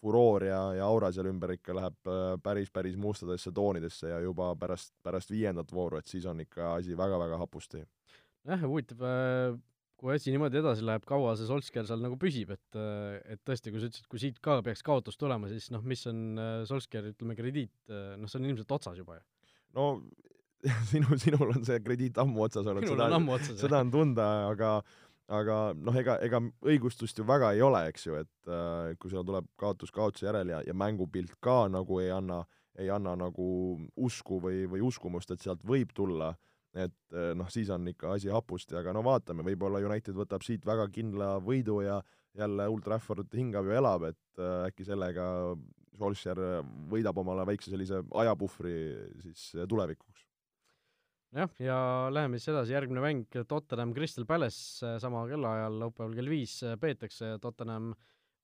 [0.02, 4.52] furoor ja, ja aura seal ümber ikka läheb äh, päris, päris mustadesse toonidesse ja juba
[4.58, 7.82] pärast, pärast viiendat vooru, et siis on ikka asi väga-väga hapusti.
[8.48, 9.58] jah, huvitav, äh,
[9.98, 13.74] kui asi niimoodi edasi läheb, kaua see Solskjaer seal nagu püsib, et äh, et tõesti,
[13.74, 16.38] kui sa ütlesid, kui siit ka peaks kaotus tulema, siis noh, mis on
[16.70, 19.26] Solskjaeri, ütleme, krediit, noh, see on ilmselt otsas juba ju.
[19.74, 19.90] no
[20.90, 23.10] sinu, sinul on see krediit ammu otsas olnud, seda,
[23.58, 24.78] seda on tunda, aga
[25.28, 29.26] aga noh, ega, ega õigustust ju väga ei ole, eks ju, et äh, kui seal
[29.28, 32.42] tuleb kaotus kaotuse järel ja, ja mängupilt ka nagu ei anna,
[32.78, 33.48] ei anna nagu
[33.96, 36.32] usku või, või uskumust, et sealt võib tulla,
[36.78, 40.84] et noh, siis on ikka asi hapusti, aga no vaatame, võib-olla United võtab siit väga
[40.94, 41.96] kindla võidu ja
[42.38, 45.26] jälle Old Trafford hingab ja elab, et äkki sellega
[45.98, 46.62] Solskjaer
[46.92, 48.76] võidab omale väikse sellise ajapuhvri
[49.24, 50.27] siis tulevikuks
[51.36, 51.78] jah, ja
[52.12, 56.76] läheme siis edasi, järgmine mäng Tottenham Crystal Palace äh, sama kellaajal, laupäeval kell viis äh,
[56.80, 57.92] peetakse, Tottenham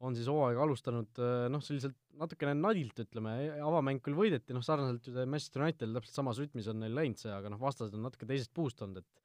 [0.05, 4.65] on siis hooaega alustanud äh, noh, selliselt natukene nadilt, ütleme, e-, avamäng küll võideti, noh
[4.65, 8.29] sarnaselt Manchester Unitedil täpselt samas rütmis on neil läinud see, aga noh, vastased on natuke
[8.29, 9.23] teisest puust olnud, et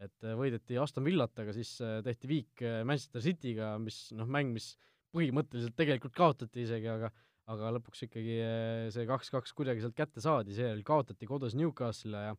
[0.00, 4.70] et võideti Aston Villat, aga siis tehti viik Manchester Cityga, mis noh, mäng, mis
[5.12, 7.10] põhimõtteliselt tegelikult kaotati isegi, aga
[7.52, 8.38] aga lõpuks ikkagi
[8.94, 12.32] see kaks-kaks kuidagi sealt kätte saadi, seejärel kaotati kodus Newcastle'ile ja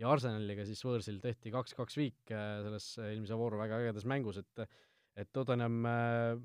[0.00, 4.64] ja Arsenaliga siis võõrsil tehti kaks-kaks viik äh, selles eelmise vooru väga ägedas mängus, et
[5.18, 6.38] et Tottenham äh,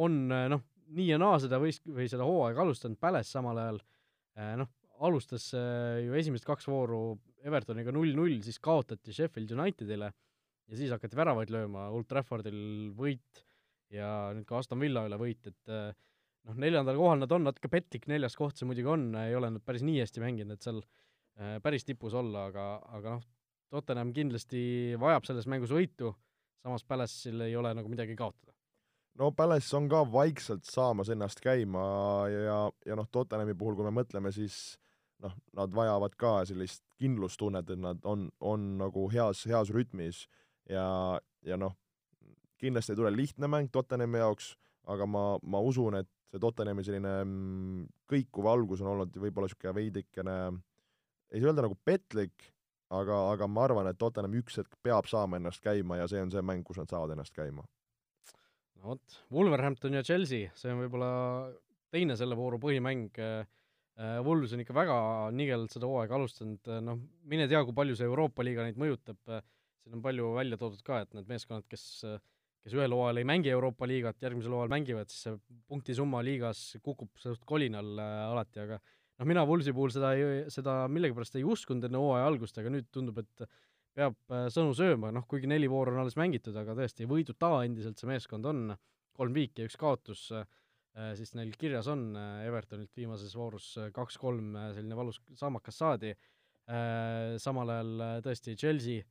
[0.00, 0.64] on äh, noh,
[0.96, 3.82] nii ja naa seda võis-, või seda hooaega alustanud, Palace samal ajal
[4.58, 4.70] noh,
[5.06, 11.52] alustas ju esimesed kaks vooru Evertoniga null-null, siis kaotati Sheffield Unitedile ja siis hakati väravaid
[11.52, 13.44] lööma, Old Traffordil võit
[13.92, 18.08] ja nüüd ka Aston Villa üle võit, et noh, neljandal kohal nad on, natuke petlik
[18.10, 20.88] neljas koht see muidugi on, ei ole nad päris nii hästi mänginud, et seal äh,
[20.88, 21.09] Äh,
[21.62, 23.26] päris tipus olla, aga, aga noh,
[23.70, 26.12] Tottenham kindlasti vajab selles mängus võitu,
[26.60, 28.52] samas Palace'il ei ole nagu midagi kaotada.
[29.18, 31.82] no Palace on ka vaikselt saamas ennast käima
[32.30, 34.78] ja, ja noh, Tottenhami puhul, kui me mõtleme, siis
[35.22, 40.26] noh, nad vajavad ka sellist kindlustunnet, et nad on, on nagu heas, heas rütmis
[40.68, 41.76] ja, ja noh,
[42.60, 44.54] kindlasti ei tule lihtne mäng Tottenhami jaoks,
[44.90, 49.76] aga ma, ma usun, et see Tottenhami selline mm, kõikuv algus on olnud võib-olla niisugune
[49.78, 50.58] veidikene äh,
[51.30, 52.50] ei saa öelda nagu petlik,
[52.90, 56.32] aga, aga ma arvan, et Tottenham üks hetk peab saama ennast käima ja see on
[56.32, 57.64] see mäng, kus nad saavad ennast käima.
[58.80, 61.10] no vot, Wolverhampton ja Chelsea, see on võib-olla
[61.94, 63.46] teine selle vooru põhimäng, äh,
[64.24, 64.96] Wolves on ikka väga
[65.36, 69.18] nigelt seda hooaega alustanud, äh, noh, mine tea, kui palju see Euroopa liiga neid mõjutab,
[69.28, 69.42] äh,
[69.84, 71.86] siin on palju välja toodud ka, et need meeskonnad, kes
[72.60, 77.08] kes ühel hooajal ei mängi Euroopa liigat, järgmisel hooajal mängivad, siis see punktisumma liigas kukub
[77.16, 78.76] suht kolinal alati, aga
[79.20, 82.88] noh, mina Woolsi puhul seda ei, seda millegipärast ei uskunud enne hooaja algust, aga nüüd
[82.94, 83.44] tundub, et
[83.96, 88.00] peab äh, sõnu sööma, noh kuigi neli vooru on alles mängitud, aga tõesti, võiduta endiselt
[88.00, 88.64] see meeskond on,
[89.20, 94.56] kolm viiki ja üks kaotus, äh, siis neil kirjas on äh, Evertonilt viimases voorus kaks-kolm
[94.74, 96.14] selline valus saamakas saadi,
[97.42, 99.02] samal ajal tõesti Chelsea,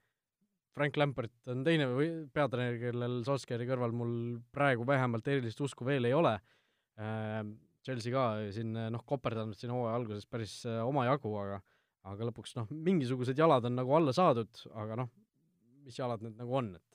[0.78, 4.14] Frank Lampert on teine või peatreener, kellel Solskjaeri kõrval mul
[4.56, 6.38] praegu vähemalt erilist usku veel ei ole,
[7.90, 11.60] Chelsea ka siin noh, koperdanud siin hooaja alguses päris äh, omajagu, aga
[12.10, 15.10] aga lõpuks noh, mingisugused jalad on nagu alla saadud, aga noh,
[15.86, 16.86] mis jalad need nagu on, et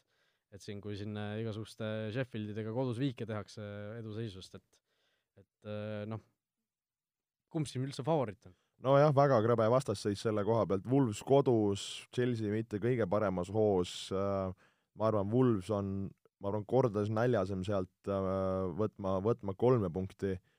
[0.55, 3.65] et siin, kui siin äh, igasuguste Sheffieldidega kodus viike tehakse
[3.99, 6.23] eduseisust, et et äh, noh,
[7.51, 8.55] kumb siin üldse favoriit on?
[8.87, 15.07] nojah, väga krõbe vastasseis selle koha pealt, Wolves kodus, Chelsea mitte kõige paremas hoos, ma
[15.09, 15.93] arvan, Wolves on,
[16.43, 18.11] ma arvan, kordades näljasem sealt
[18.77, 20.54] võtma, võtma kolme punkti Äh,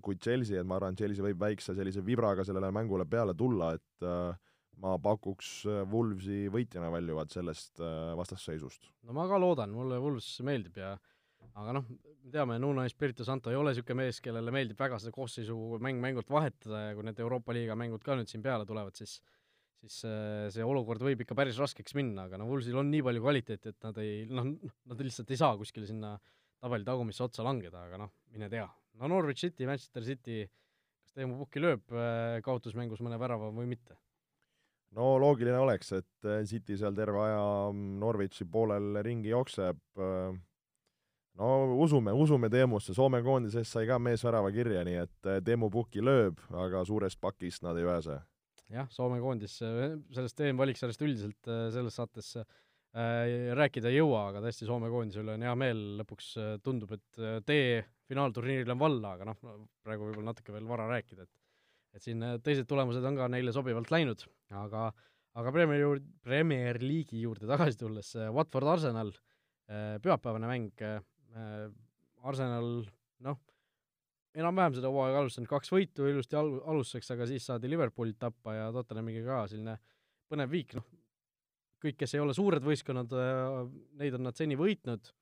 [0.00, 4.06] kui Chelsea, et ma arvan, Chelsea võib väikse sellise vibraga sellele mängule peale tulla, et
[4.06, 4.32] äh,
[4.80, 7.82] ma pakuks äh, Wolvesi võitjana väljuvad sellest
[8.16, 8.88] vastasseisust.
[9.04, 10.94] no ma ka loodan, mulle Wolves meeldib ja
[11.58, 15.12] aga noh, me teame, Nuno Espirito Santo ei ole niisugune mees, kellele meeldib väga seda
[15.14, 18.96] koosseisu mäng mängult vahetada ja kui need Euroopa liiga mängud ka nüüd siin peale tulevad,
[18.96, 19.18] siis
[19.78, 20.00] siis
[20.54, 23.86] see olukord võib ikka päris raskeks minna, aga no Wolvesil on nii palju kvaliteeti, et
[23.86, 24.48] nad ei noh,
[24.90, 26.16] nad lihtsalt ei saa kuskile sinna
[26.58, 28.66] tabeli tagumisse otsa langeda, aga noh, mine tea,
[28.98, 30.42] no Norwich City, Manchester City,
[31.02, 33.98] kas Teemu Pukki lööb äh, kaotusmängus mõne värava või mitte?
[34.96, 40.38] no loogiline oleks, et äh, City seal terve aja mm, Norwichi poolel ringi jookseb, äh,
[41.38, 41.50] no
[41.84, 46.40] usume, usume Teemusse, Soome koondises sai ka mees värava kirja, nii et Teemu Pukki lööb,
[46.66, 48.20] aga suurest pakist nad ei pääse.
[48.72, 49.58] jah, Soome koondis,
[50.16, 52.48] sellest EM-valiksarjast üldiselt selles saates äh,
[53.58, 56.32] rääkida ei jõua, aga tõesti Soome koondise üle on hea meel, lõpuks
[56.64, 59.38] tundub, et tee finaalturniiril on valla, aga noh,
[59.84, 61.38] praegu võib-olla natuke veel vara rääkida, et
[61.96, 64.88] et siin äh, teised tulemused on ka neile sobivalt läinud, aga
[65.38, 69.12] aga Premier juurde, Premier League'i juurde tagasi tulles, äh, Watford Arsenal,
[69.70, 70.86] äh, pühapäevane mäng,
[72.26, 72.70] Arsenal
[73.22, 73.36] noh,
[74.38, 78.70] enam-vähem seda hooaega alustanud, kaks võitu ilusti al-, alustuseks, aga siis saadi Liverpoolit tappa ja
[78.74, 79.76] Tottenhamiga ka selline
[80.28, 80.88] põnev viik, noh,
[81.82, 83.12] kõik, kes ei ole suured võistkonnad,
[84.00, 85.12] neid on nad seni võitnud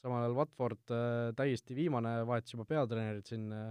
[0.00, 3.68] samal ajal Watford äh, täiesti viimane, vahetas juba peatreenerit siin äh,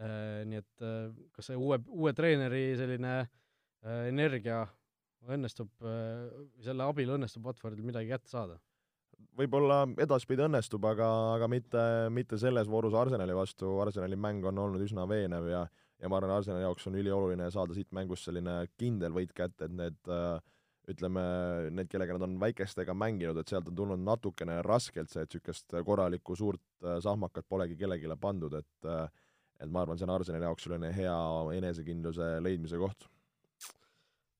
[0.00, 4.66] äh,, nii et äh, kas see uue, uue treeneri selline äh, energia
[5.32, 6.28] õnnestub äh,,
[6.64, 8.60] selle abil õnnestub Watfordil midagi kätte saada?
[9.38, 11.06] võib-olla edaspidi õnnestub, aga,
[11.38, 11.82] aga mitte,
[12.12, 15.62] mitte selles voorus Arsenali vastu, Arsenali mäng on olnud üsna veenev ja
[16.02, 19.76] ja ma arvan, Arsenali jaoks on ülioluline saada siit mängust selline kindel võit kätte, et
[19.78, 20.42] need äh,
[20.90, 21.22] ütleme,
[21.70, 25.76] need, kellega nad on väikestega mänginud, et sealt on tulnud natukene raskelt see, et niisugust
[25.86, 29.06] korralikku suurt äh, sahmakat polegi kellelegi pandud, et äh,
[29.62, 31.18] et ma arvan, see on Arsenali jaoks selline hea
[31.58, 33.06] enesekindluse leidmise koht.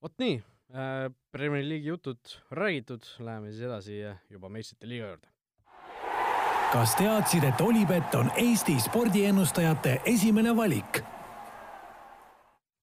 [0.02, 0.40] vot nii
[0.74, 4.00] äh,, Premier League'i jutud räägitud, läheme siis edasi
[4.30, 5.28] juba meistrite liiga juurde.
[6.72, 11.04] kas teadsid, et Olipet on Eesti spordiennustajate esimene valik?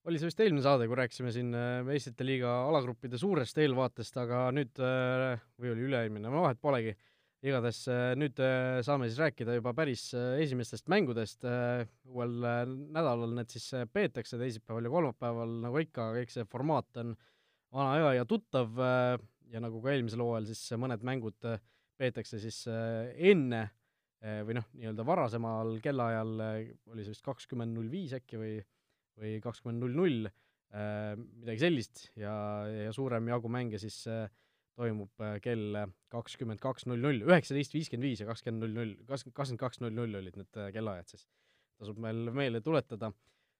[0.07, 4.47] Oli see vist eelmine saade, kui rääkisime siin äh, meistrite liiga alagruppide suurest eelvaatest, aga
[4.55, 6.93] nüüd, äh, või oli üle-eelmine, no vahet polegi,
[7.43, 8.39] igatahes äh, nüüd
[8.85, 11.47] saame siis rääkida juba päris esimestest mängudest,
[12.09, 12.37] uuel
[12.95, 17.17] nädalal need siis peetakse, teisipäeval ja kolmapäeval, nagu ikka, kõik see formaat on
[17.75, 18.79] vana hea ja tuttav
[19.49, 21.37] ja nagu ka eelmisel hooajal, siis mõned mängud
[21.99, 23.67] peetakse siis enne
[24.19, 26.33] või noh, nii-öelda varasemal kellaajal,
[26.91, 28.57] oli see vist kakskümmend null viis äkki või
[29.19, 30.29] või kakskümmend null null,
[30.73, 32.33] äh, midagi sellist, ja,
[32.87, 34.27] ja suurem jagu mänge siis äh,
[34.79, 35.77] toimub äh, kell
[36.13, 40.19] kakskümmend kaks null null, üheksateist viiskümmend viis ja kakskümmend null null, kakskümmend kaks null null
[40.21, 41.27] olid need kellaajad siis.
[41.79, 43.11] tasub meil meelde tuletada.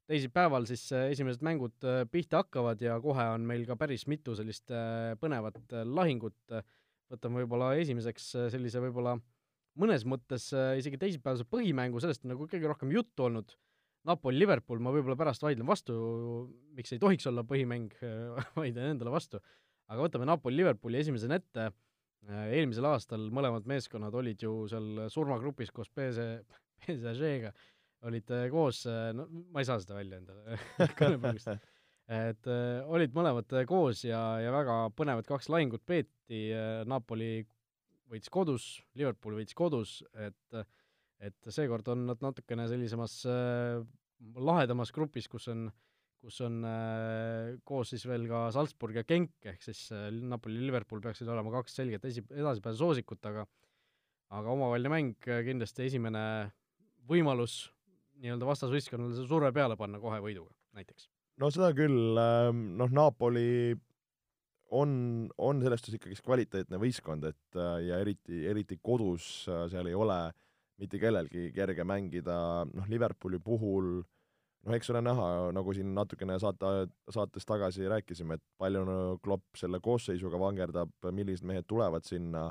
[0.10, 4.72] teisipäeval siis esimesed mängud pihta hakkavad ja kohe on meil ka päris mitu sellist
[5.22, 6.56] põnevat lahingut,
[7.12, 9.20] võtame võib-olla esimeseks sellise võib-olla
[9.80, 10.50] mõnes mõttes
[10.82, 13.54] isegi teisipäevase põhimängu, sellest on nagu kõige rohkem juttu olnud
[14.08, 15.96] Napoli-Liverpool, ma võib-olla pärast vaidlen vastu,
[16.78, 17.92] miks ei tohiks olla põhimäng,
[18.60, 19.42] vaidlen endale vastu,
[19.92, 21.70] aga võtame Napoli-Liverpooli esimesena ette,
[22.30, 26.30] eelmisel aastal mõlemad meeskonnad olid ju seal surmagrupis koos BC,
[26.86, 27.52] PSG-ga,
[28.08, 30.60] olid äh, koos, äh, no ma ei saa seda välja endale
[31.00, 31.52] kõnepõlvist
[32.10, 36.48] et äh, olid mõlemad koos ja, ja väga põnevad kaks lahingut peeti,
[36.88, 37.44] Napoli
[38.10, 40.66] võitis kodus, Liverpool võitis kodus, et äh,
[41.20, 43.80] et seekord on nad natukene sellisemas äh,
[44.40, 45.68] lahedamas grupis, kus on,
[46.24, 50.68] kus on äh, koos siis veel ka Salzburg ja Genk, ehk siis äh, Napoli ja
[50.68, 53.46] Liverpool peaksid olema kaks selget esi-, edasipääsu soosikut, aga
[54.36, 56.24] aga omavaheline mäng äh, kindlasti esimene
[57.10, 57.66] võimalus
[58.20, 61.08] nii-öelda vastasvõistkonnale surve peale panna kohe võiduga, näiteks.
[61.42, 63.74] no seda küll, ähm, noh, Napoli
[64.76, 64.92] on,
[65.42, 70.20] on selles suhtes ikkagi kvaliteetne võistkond, et äh, ja eriti, eriti kodus seal ei ole
[70.28, 70.38] äh,
[70.80, 72.40] mitte kellelgi kerge mängida,
[72.74, 78.44] noh, Liverpooli puhul noh, eks ole näha, nagu siin natukene saate, saates tagasi rääkisime, et
[78.60, 78.86] palju
[79.24, 82.50] Klopp selle koosseisuga vangerdab, millised mehed tulevad sinna,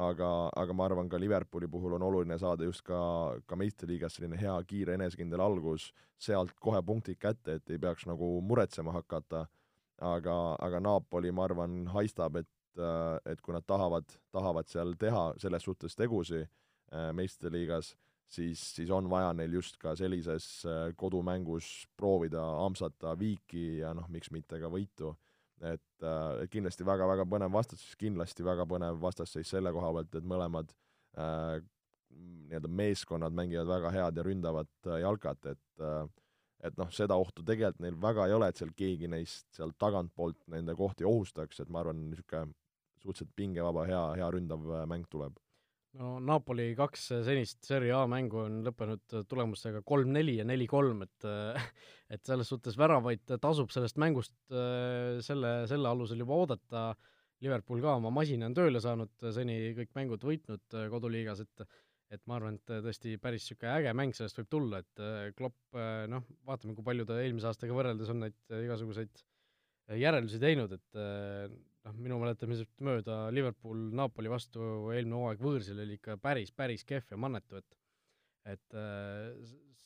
[0.00, 2.98] aga, aga ma arvan, ka Liverpooli puhul on oluline saada just ka,
[3.46, 8.38] ka meistriliigas selline hea, kiire, enesekindel algus, sealt kohe punktid kätte, et ei peaks nagu
[8.42, 9.44] muretsema hakata,
[10.02, 12.50] aga, aga Napoli, ma arvan, haistab, et,
[13.30, 16.42] et kui nad tahavad, tahavad seal teha selles suhtes tegusi,
[17.16, 17.94] meistriliigas,
[18.28, 24.08] siis, siis on vaja neil just ka sellises äh, kodumängus proovida ampsata viiki ja noh,
[24.12, 25.14] miks mitte ka võitu.
[25.64, 30.74] et, äh, kindlasti väga-väga põnev vastasseis, kindlasti väga põnev vastasseis selle koha pealt, et mõlemad
[31.16, 31.60] äh,
[32.14, 36.04] nii-öelda meeskonnad mängivad väga head ja ründavat äh, jalkat, et äh,
[36.64, 40.46] et noh, seda ohtu tegelikult neil väga ei ole, et seal keegi neist sealt tagantpoolt
[40.52, 42.54] nende kohti ohustaks, et ma arvan, niisugune
[43.02, 45.36] suhteliselt pingevaba, hea, hea ründav mäng tuleb
[46.00, 51.28] no Napoli kaks senist Serie A mängu on lõppenud tulemustega kolm-neli ja neli-kolm, et
[52.14, 56.84] et selles suhtes väravaid tasub sellest mängust selle, selle alusel juba oodata,
[57.44, 61.66] Liverpool ka oma masina on tööle saanud, seni kõik mängud võitnud koduliigas, et
[62.12, 65.78] et ma arvan, et tõesti päris niisugune äge mäng sellest võib tulla, et Klopp
[66.12, 69.24] noh, vaatame, kui palju ta eelmise aastaga võrreldes on neid igasuguseid
[69.98, 71.00] järeldusi teinud, et
[71.84, 77.14] noh, minu mäletamisest mööda Liverpool Napoli vastu eelmine hooaeg võõrsil oli ikka päris, päris kehv
[77.14, 77.80] ja mannetu, et
[78.44, 79.30] et äh,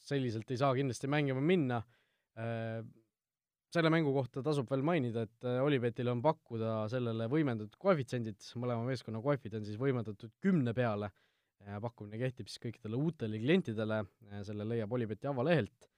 [0.08, 1.78] selliselt ei saa kindlasti mängima minna.
[2.38, 2.80] Äh,,
[3.68, 8.86] selle mängu kohta tasub veel mainida, et äh, Olipetil on pakkuda sellele võimendatud koefitsiendid, mõlema
[8.88, 11.12] meeskonna koefid on siis võimendatud kümne peale,
[11.82, 14.04] pakkumine kehtib siis kõikidele uutele klientidele,
[14.46, 15.88] selle leiab Olipeti avalehelt.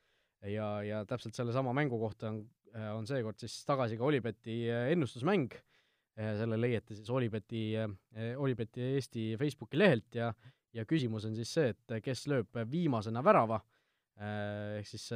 [0.49, 2.39] Ja, ja täpselt sellesama mängu kohta on,
[2.97, 5.53] on seekord siis tagasi ka Olipeti ennustusmäng,
[6.17, 10.33] selle leiate siis Olibeti, eh, Olibeti Eesti Facebooki lehelt ja
[10.71, 13.59] ja küsimus on siis see, et kes lööb viimasena värava,
[14.21, 15.09] eh, ehk siis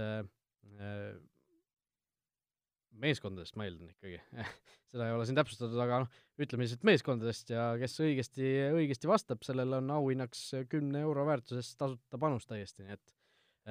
[3.04, 4.18] meeskondadest ma eeldan ikkagi
[4.90, 9.10] seda ei ole siin täpsustatud, aga noh, ütleme siis, et meeskondadest ja kes õigesti, õigesti
[9.10, 10.42] vastab, sellel on auhinnaks
[10.72, 13.16] kümne euro väärtuses tasuta panus täiesti, nii et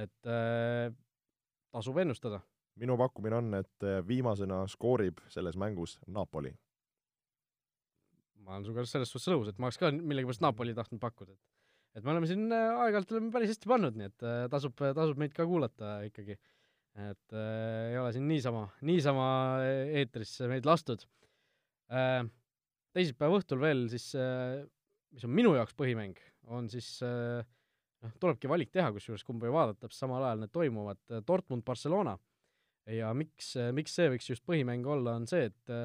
[0.04, 0.89] et äh,
[1.74, 2.39] tasub ennustada.
[2.80, 6.54] minu pakkumine on, et viimasena skoorib selles mängus Napoli
[8.44, 11.64] ma olen sinuga selles suhtes nõus, et ma oleks ka millegipärast Napoli tahtnud pakkuda, et
[11.94, 15.20] et me oleme siin äh, aeg-ajalt oleme päris hästi pannud, nii et äh, tasub, tasub
[15.22, 16.38] meid ka kuulata ikkagi.
[16.94, 19.28] et äh, ei ole siin niisama, niisama
[19.98, 21.06] eetrisse meid lastud
[21.89, 22.22] äh,.
[22.94, 24.62] teisipäeva õhtul veel siis äh,,
[25.14, 26.18] mis on minu jaoks põhimäng,
[26.54, 27.41] on siis äh,
[28.04, 32.18] noh, tulebki valik teha, kusjuures kumba ei vaadata, samal ajal need toimuvad, äh, Dortmund-Barcelona.
[32.94, 35.76] ja miks, miks see võiks just põhimäng olla, on see, et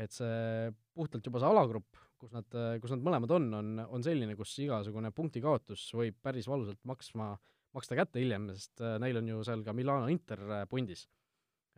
[0.00, 4.36] et see puhtalt juba see alagrupp, kus nad, kus nad mõlemad on, on, on selline,
[4.36, 7.34] kus igasugune punktikaotus võib päris valusalt maksma
[7.76, 11.06] maksta kätte hiljem, sest äh, neil on ju seal ka Milano Inter äh, pundis.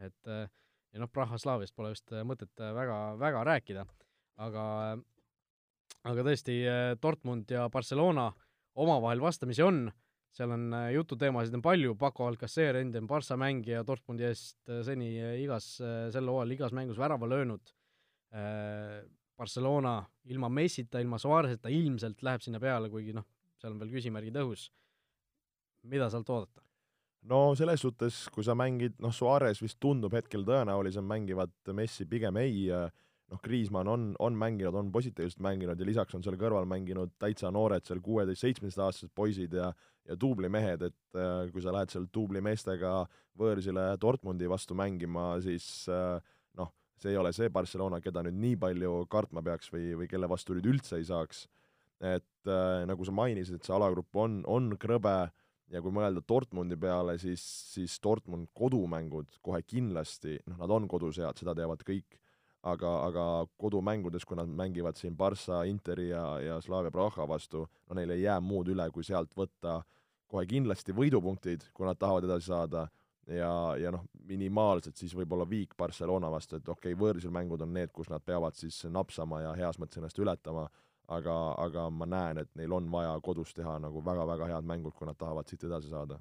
[0.01, 0.47] et äh,
[0.93, 3.85] ja noh, Praha Slaaviast pole vist mõtet väga, väga rääkida,
[4.45, 4.65] aga
[6.03, 6.57] aga tõesti,
[7.01, 8.27] Dortmund ja Barcelona
[8.83, 9.87] omavahel vastamisi on,
[10.35, 16.29] seal on jututeemasid on palju, Paco Alcacer, endine Barca mängija, Dortmundi eest seni igas, sel
[16.29, 17.73] hooajal igas mängus värava löönud,
[18.33, 19.99] Barcelona
[20.33, 23.27] ilma Messita, ilma Suarezeta ilmselt läheb sinna peale, kuigi noh,
[23.61, 24.71] seal on veel küsimärgid õhus
[25.83, 26.63] mida sealt oodata?
[27.31, 32.39] no selles suhtes, kui sa mängid, noh, Suarez vist tundub hetkel tõenäolisem mängivat, Messi pigem
[32.41, 37.15] ei, noh, Kriismann on, on mänginud, on positiivselt mänginud ja lisaks on seal kõrval mänginud
[37.23, 39.73] täitsa noored seal kuueteist-seitsmeteistaastased poisid ja
[40.03, 43.05] ja duublimehed, et äh, kui sa lähed seal duublimeestega
[43.39, 46.17] võõrsile Dortmundi vastu mängima, siis äh,
[47.03, 50.57] see ei ole see Barcelona, keda nüüd nii palju kartma peaks või, või kelle vastu
[50.57, 51.47] nüüd üldse ei saaks.
[52.03, 55.31] et äh, nagu sa mainisid, et see alagrupp on, on krõbe
[55.71, 57.43] ja kui mõelda Dortmundi peale, siis,
[57.73, 62.19] siis Dortmund kodumängud kohe kindlasti, noh, nad on kodus head, seda teavad kõik,
[62.69, 63.27] aga, aga
[63.61, 68.27] kodumängudes, kui nad mängivad siin Barca, Interi ja, ja Slavia Praha vastu, no neil ei
[68.27, 69.81] jää muud üle, kui sealt võtta
[70.33, 72.87] kohe kindlasti võidupunktid, kui nad tahavad edasi saada,
[73.27, 77.73] ja, ja noh, minimaalselt siis võib-olla viik Barcelona vastu, et okei okay,, võõrsil mängud on
[77.75, 80.67] need, kus nad peavad siis napsama ja heas mõttes ennast ületama,
[81.13, 85.09] aga, aga ma näen, et neil on vaja kodus teha nagu väga-väga head mängud, kui
[85.09, 86.21] nad tahavad siit edasi saada.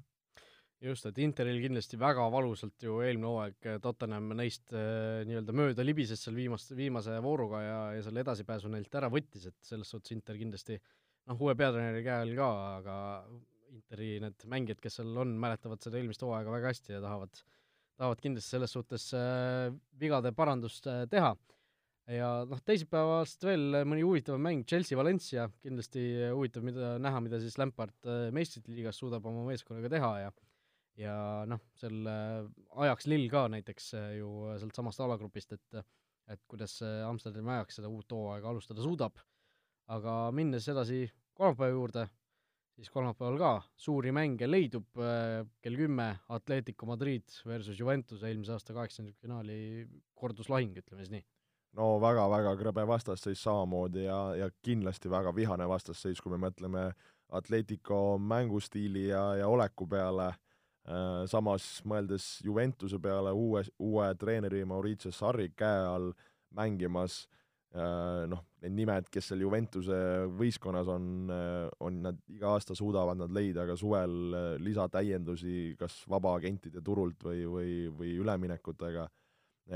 [0.82, 6.24] just, et Interil kindlasti väga valusalt ju eelmine hooaeg Tottenham neist äh, nii-öelda mööda libises
[6.24, 10.40] seal viimast, viimase vooruga ja, ja selle edasipääsu neilt ära võttis, et selles suhtes Inter
[10.42, 10.80] kindlasti
[11.30, 12.50] noh, uue peatreeneri käe all ka,
[12.80, 12.96] aga
[13.72, 17.40] Interi need mängijad, kes seal on, mäletavad seda eelmist hooaega väga hästi ja tahavad,
[17.96, 21.32] tahavad kindlasti selles suhtes äh, vigade parandust äh, teha
[22.10, 26.04] ja noh, teisipäevast veel mõni huvitavam mäng, Chelsea-Valencia, kindlasti
[26.34, 30.32] huvitav, mida näha, mida siis Lampard äh, meistrite liigas suudab oma meeskonnaga teha ja
[31.00, 31.16] ja
[31.48, 32.14] noh, selle
[32.84, 35.84] ajaks Lill ka näiteks äh, ju sealt samast alagrupist, et
[36.32, 39.18] et kuidas Amsterdami ajaks seda uut hooaega alustada suudab.
[39.92, 41.02] aga minnes edasi
[41.36, 42.04] kolmapäeva juurde,
[42.82, 48.74] siis kolmapäeval ka suuri mänge leidub, äh, kell kümme Atletico Madrid versus Juventus, eelmise aasta
[48.74, 49.86] kaheksandikfinaali
[50.18, 51.24] korduslahing, ütleme siis nii.
[51.78, 56.90] No väga-väga krõbe vastasseis samamoodi ja, ja kindlasti väga vihane vastasseis, kui me mõtleme
[57.32, 60.34] Atletico mängustiili ja, ja oleku peale.
[60.82, 66.08] Äh,, samas mõeldes Juventuse peale uue, uue treeneri Mauricio Sarri käe all
[66.58, 67.28] mängimas
[67.78, 69.98] äh,, noh, need nimed, kes seal Juventuse
[70.38, 76.02] võistkonnas on äh,, on nad, iga aasta suudavad nad leida ka suvel äh, lisatäiendusi kas
[76.12, 79.08] vabaagentide turult või, või, või üleminekutega.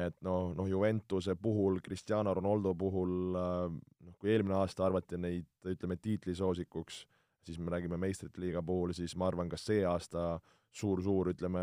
[0.05, 5.49] Et noh, noh Juventuse puhul, Cristiano Ronaldo puhul äh, noh, kui eelmine aasta arvati neid,
[5.65, 7.05] ütleme, tiitlisoosikuks,
[7.45, 10.35] siis me räägime meistrite liiga puhul, siis ma arvan, ka see aasta
[10.75, 11.61] suur-suur, ütleme,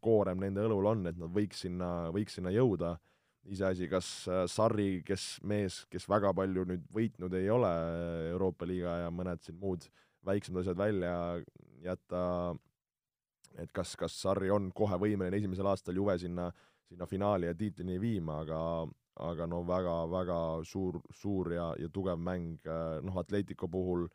[0.00, 2.94] koorem nende õlul on, et nad võiks sinna, võiks sinna jõuda,
[3.50, 7.72] iseasi, kas äh, Sarri, kes mees, kes väga palju nüüd võitnud ei ole,
[8.30, 9.88] Euroopa liiga ja mõned siin muud
[10.26, 11.14] väiksemad asjad välja
[11.82, 12.20] jätta,
[13.58, 17.54] et kas, kas Sarri on kohe võimeline esimesel aastal Juve sinna äh, sinna finaali ja
[17.54, 18.88] tiitlini viima, aga
[19.22, 22.62] aga no väga-väga suur, suur ja, ja tugev mäng,
[23.04, 24.06] noh, Atletico puhul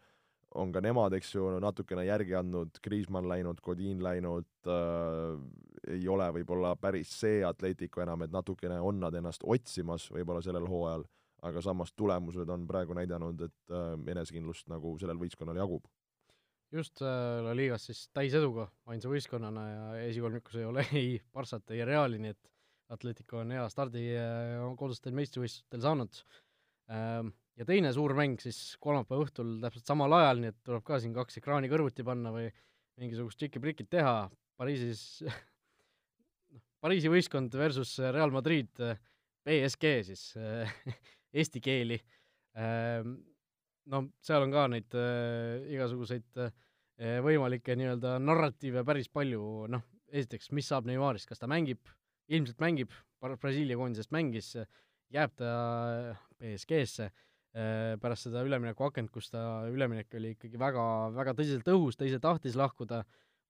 [0.56, 5.36] on ka nemad, eks ju, natukene järgi andnud, Kriismann läinud, Godin läinud äh,,
[5.94, 10.68] ei ole võib-olla päris see Atletico enam, et natukene on nad ennast otsimas võib-olla sellel
[10.68, 11.06] hooajal,
[11.48, 15.88] aga samas tulemused on praegu näidanud, et äh, enesekindlust nagu sellel võistkonnal jagub
[16.72, 21.86] just äh, La Ligas siis täiseduga ainsa võistkonnana ja esikolmikus ei ole ei Barssat, ei
[21.88, 22.54] Reali, nii et
[22.94, 26.22] Atletico on hea stardi äh, kodustel meistrivõistlustel saanud.
[26.92, 31.00] Ähm, ja teine suur mäng siis kolmapäeva õhtul täpselt samal ajal, nii et tuleb ka
[31.02, 32.50] siin kaks ekraani kõrvuti panna või
[33.02, 34.28] mingisugust tšiki-prikit teha,
[34.58, 35.24] Pariisis
[36.54, 38.72] noh, Pariisi võistkond versus Real Madrid,
[39.46, 40.30] BSG siis
[41.38, 41.98] eesti keeli.
[42.58, 43.20] Ähm,
[43.90, 46.48] no seal on ka neid äh, igasuguseid
[47.22, 51.86] võimalikke nii-öelda narratiive päris palju, noh, esiteks, mis saab Neymarist, kas ta mängib?
[52.34, 54.50] Ilmselt mängib, Brasiilia koondisest mängis,
[55.14, 55.52] jääb ta
[56.42, 57.12] BSG-sse
[58.02, 59.42] pärast seda üleminekuakent, kus ta
[59.72, 60.84] üleminek oli ikkagi väga,
[61.16, 63.02] väga tõsiselt õhus, ta ise tahtis lahkuda,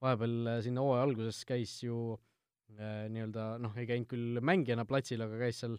[0.03, 2.17] vahepeal äh, sinna hooaja alguses käis ju
[2.77, 5.77] nii-öelda noh, ei käinud küll mängijana platsil, aga käis seal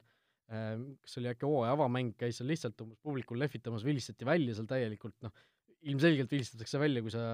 [0.49, 5.13] kas oli äkki hooaja avamäng, käis seal lihtsalt umbes publikul lehvitamas, vilistati välja seal täielikult,
[5.27, 5.35] noh,
[5.93, 7.25] ilmselgelt vilistatakse välja, kui sa,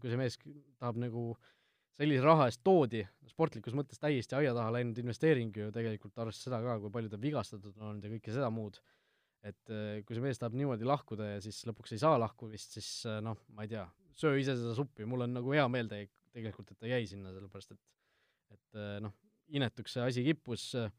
[0.00, 0.38] kui see mees
[0.78, 1.24] tahab nagu
[1.98, 6.62] sellise raha eest toodi, sportlikus mõttes täiesti aia taha läinud investeering ju tegelikult, arvestades seda
[6.64, 8.78] ka, kui palju ta vigastatud on olnud ja kõike seda muud,
[9.42, 12.90] et eh, kui see mees tahab niimoodi lahkuda ja siis lõpuks ei saa lahkumist, siis
[13.10, 13.86] eh, noh, ma ei tea,
[14.16, 17.34] söö ise seda suppi, mul on nagu hea meel te-, tegelikult, et ta jäi sinna,
[17.34, 17.82] sellepärast et
[18.52, 19.14] et eh, noh,
[19.52, 20.72] inetuks see asi kippus.
[20.78, 20.92] Äh,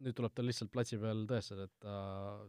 [0.00, 1.94] nüüd tuleb tal lihtsalt platsi peal tõestada, et ta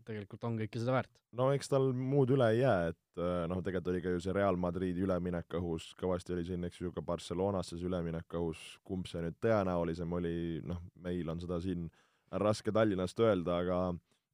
[0.07, 1.17] tegelikult on kõike seda väärt.
[1.35, 4.35] no eks tal muud üle ei jää, et äh, noh, tegelikult oli ka ju see
[4.37, 9.09] Real Madridi üleminek õhus, kõvasti oli siin, eks ju, ka Barcelonasse see üleminek õhus, kumb
[9.11, 11.89] see nüüd tõenäolisem oli, noh, meil on seda siin
[12.31, 13.81] raske Tallinnast öelda, aga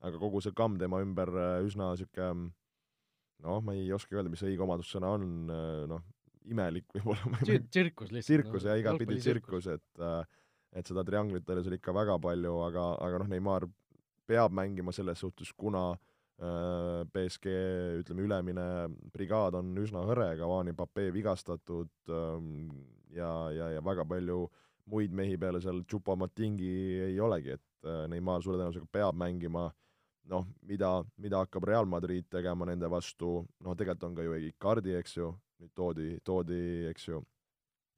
[0.05, 2.51] aga kogu see kamm tema ümber äh, üsna niisugune
[3.45, 6.03] noh, ma ei oska öelda, mis õige omadussõna on, äh, noh,
[6.49, 7.41] imelik võib-olla.
[7.45, 8.27] tsirkus lihtsalt.
[8.29, 10.21] tsirkus no, jah, igatpidi tsirkus, et äh,
[10.77, 13.65] et seda trianglit oli seal ikka väga palju, aga, aga noh, Neimar
[14.27, 17.53] peab mängima selles suhtes, kuna äh, BSG
[18.01, 18.67] ütleme, ülemine
[19.13, 22.37] brigaad on üsna hõre, Cavani Pape vigastatud äh,
[23.15, 24.43] ja, ja, ja väga palju
[24.91, 26.73] muid mehi peale seal Chupomotingi
[27.09, 29.69] ei olegi, et äh, Neimar suure tõenäosusega peab mängima
[30.31, 30.91] noh, mida,
[31.23, 35.31] mida hakkab Real Madrid tegema nende vastu, noh tegelikult on ka ju Icardi, eks ju,
[35.61, 36.61] nüüd toodi, toodi,
[36.91, 37.21] eks ju,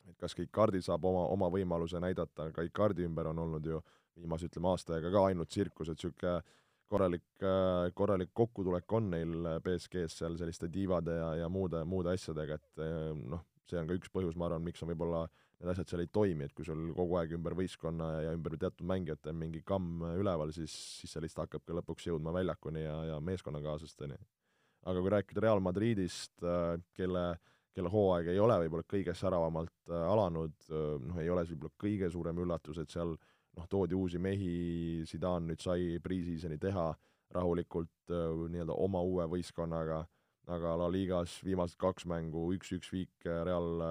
[0.09, 3.81] et kas ka Icardi saab oma, oma võimaluse näidata, ka Icardi ümber on olnud ju
[4.19, 6.39] viimase, ütleme, aasta aega ka ainult tsirkus, et niisugune
[6.89, 7.25] korralik,
[7.93, 12.81] korralik kokkutulek on neil BSG-s seal selliste diivade ja, ja muude, muude asjadega, et
[13.29, 15.27] noh, see on ka üks põhjus, ma arvan, miks on võib-olla
[15.59, 18.87] need asjad seal ei toimi, et kui sul kogu aeg ümber võistkonna ja ümber teatud
[18.87, 22.95] mängijate on mingi kamm üleval, siis, siis see lihtsalt hakkab ka lõpuks jõudma väljakuni ja,
[23.13, 24.19] ja meeskonnakaaslasteni.
[24.87, 26.37] aga kui rääkida Real Madridist,
[26.95, 27.39] kelle äh,
[27.79, 31.83] kelle hooaeg ei ole võib-olla kõige säravamalt äh, alanud, äh, noh, ei ole see võib-olla
[31.85, 36.89] kõige suurem üllatus, et seal noh, toodi uusi mehi, Zidane nüüd sai pre-season'i teha
[37.35, 39.99] rahulikult nii-öelda oma uue võistkonnaga,
[40.49, 43.83] aga La Ligas viimased kaks mängu, üks-üks viik Real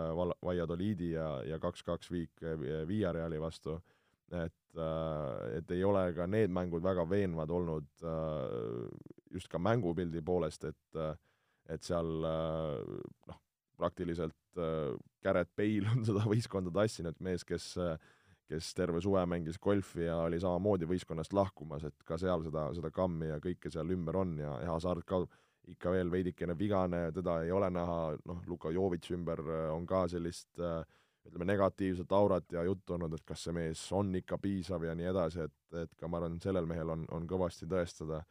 [0.42, 2.42] Valladoliidi ja, ja kaks-kaks viik
[2.88, 3.76] Villareali vastu,
[4.34, 4.80] et,
[5.54, 8.06] et ei ole ka need mängud väga veenvad olnud
[9.30, 11.02] just ka mängupildi poolest, et
[11.68, 13.40] et seal noh,
[13.78, 17.96] praktiliselt äh, Garrett Bale on seda võistkonda tassinud, mees, kes äh,
[18.48, 22.88] kes terve suve mängis golfi ja oli samamoodi võistkonnast lahkumas, et ka seal seda, seda
[22.96, 25.18] kammi ja kõike seal ümber on ja, ja Hasart ka
[25.68, 27.98] ikka veel veidikene vigane, teda ei ole näha,
[28.28, 30.60] noh, Luka Jovitš ümber äh, on ka sellist
[31.28, 35.10] ütleme, negatiivset aurat ja juttu olnud, et kas see mees on ikka piisav ja nii
[35.10, 38.22] edasi, et, et ka ma arvan, sellel mehel on, on kõvasti tõestada,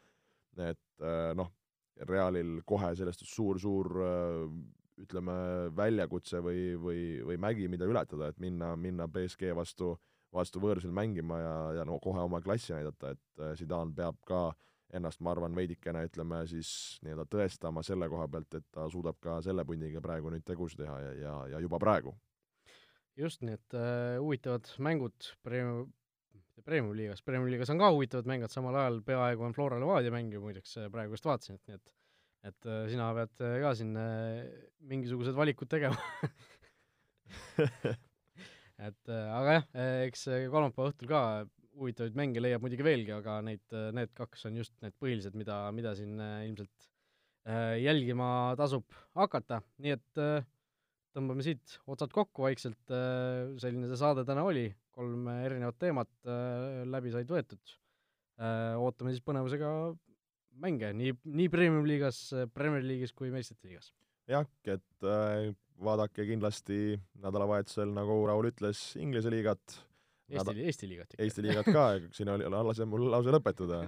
[0.58, 1.06] et
[1.38, 1.54] noh,
[2.10, 3.88] Realil kohe sellest suur-suur
[5.02, 5.34] ütleme,
[5.78, 9.94] väljakutse või, või, või mägi, mida ületada, et minna, minna BSG vastu,
[10.34, 14.42] vastu võõrsil mängima ja, ja no kohe oma klassi näidata, et äh, Zidane peab ka
[14.94, 16.70] ennast, ma arvan, veidikene ütleme siis
[17.04, 20.98] nii-öelda tõestama selle koha pealt, et ta suudab ka selle pundiga praegu nüüd tegusid teha
[21.04, 22.16] ja, ja, ja juba praegu.
[23.18, 25.92] just, nii et äh, huvitavad mängud Premium,
[26.64, 30.34] Premium liigas, Premium liigas on ka huvitavad mängud, samal ajal peaaegu on Flora Levadia mäng
[30.34, 31.96] ju muideks, äh, praegu just vaatasin, et nii et
[32.46, 34.46] et äh, sina pead äh, ka siin äh,
[34.88, 35.98] mingisugused valikud tegema
[38.88, 39.66] et aga jah,
[40.08, 41.22] eks kolmapäeva õhtul ka
[41.78, 43.64] huvitavaid mänge leiab muidugi veelgi, aga neid,
[43.96, 46.88] need kaks on just need põhilised, mida, mida siin ilmselt
[47.80, 48.84] jälgima tasub
[49.16, 50.22] hakata, nii et
[51.16, 52.82] tõmbame siit otsad kokku vaikselt,
[53.62, 56.12] selline see saade täna oli, kolm erinevat teemat
[56.92, 57.78] läbi said võetud.
[58.84, 59.70] ootame siis põnevusega
[60.62, 62.20] mänge nii, nii Premium-liigas,
[62.54, 63.92] Premier League'is kui meistrite liigas.
[64.28, 65.54] jah, et äh,
[65.84, 69.78] vaadake kindlasti nädalavahetusel, nagu Raul ütles, Inglise liigat.
[70.28, 71.24] Eesti Näda..., Eesti liigat ikka.
[71.24, 73.86] Eesti liigat ka, siin oli, lase mul lause lõpetada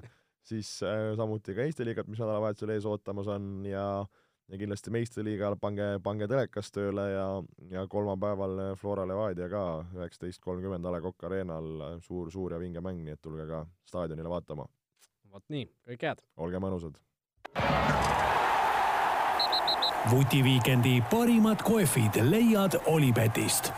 [0.48, 3.86] siis äh, samuti ka Eesti liigat, mis nädalavahetusel ees ootamas on ja
[4.50, 7.26] ja kindlasti meistriliigal pange, pange telekas tööle ja,
[7.70, 9.64] ja kolmapäeval Flora Levadia ka
[9.94, 13.62] üheksateist kolmkümmend A Le Coq Arena'l suur, suur ja vinge mäng, nii et tulge ka
[13.86, 14.66] staadionile vaatama
[15.30, 16.24] vot nii, kõike head!
[16.42, 16.98] olge mõnusad!
[20.10, 23.74] vutiviikendi parimad kohvid leiad Olipetist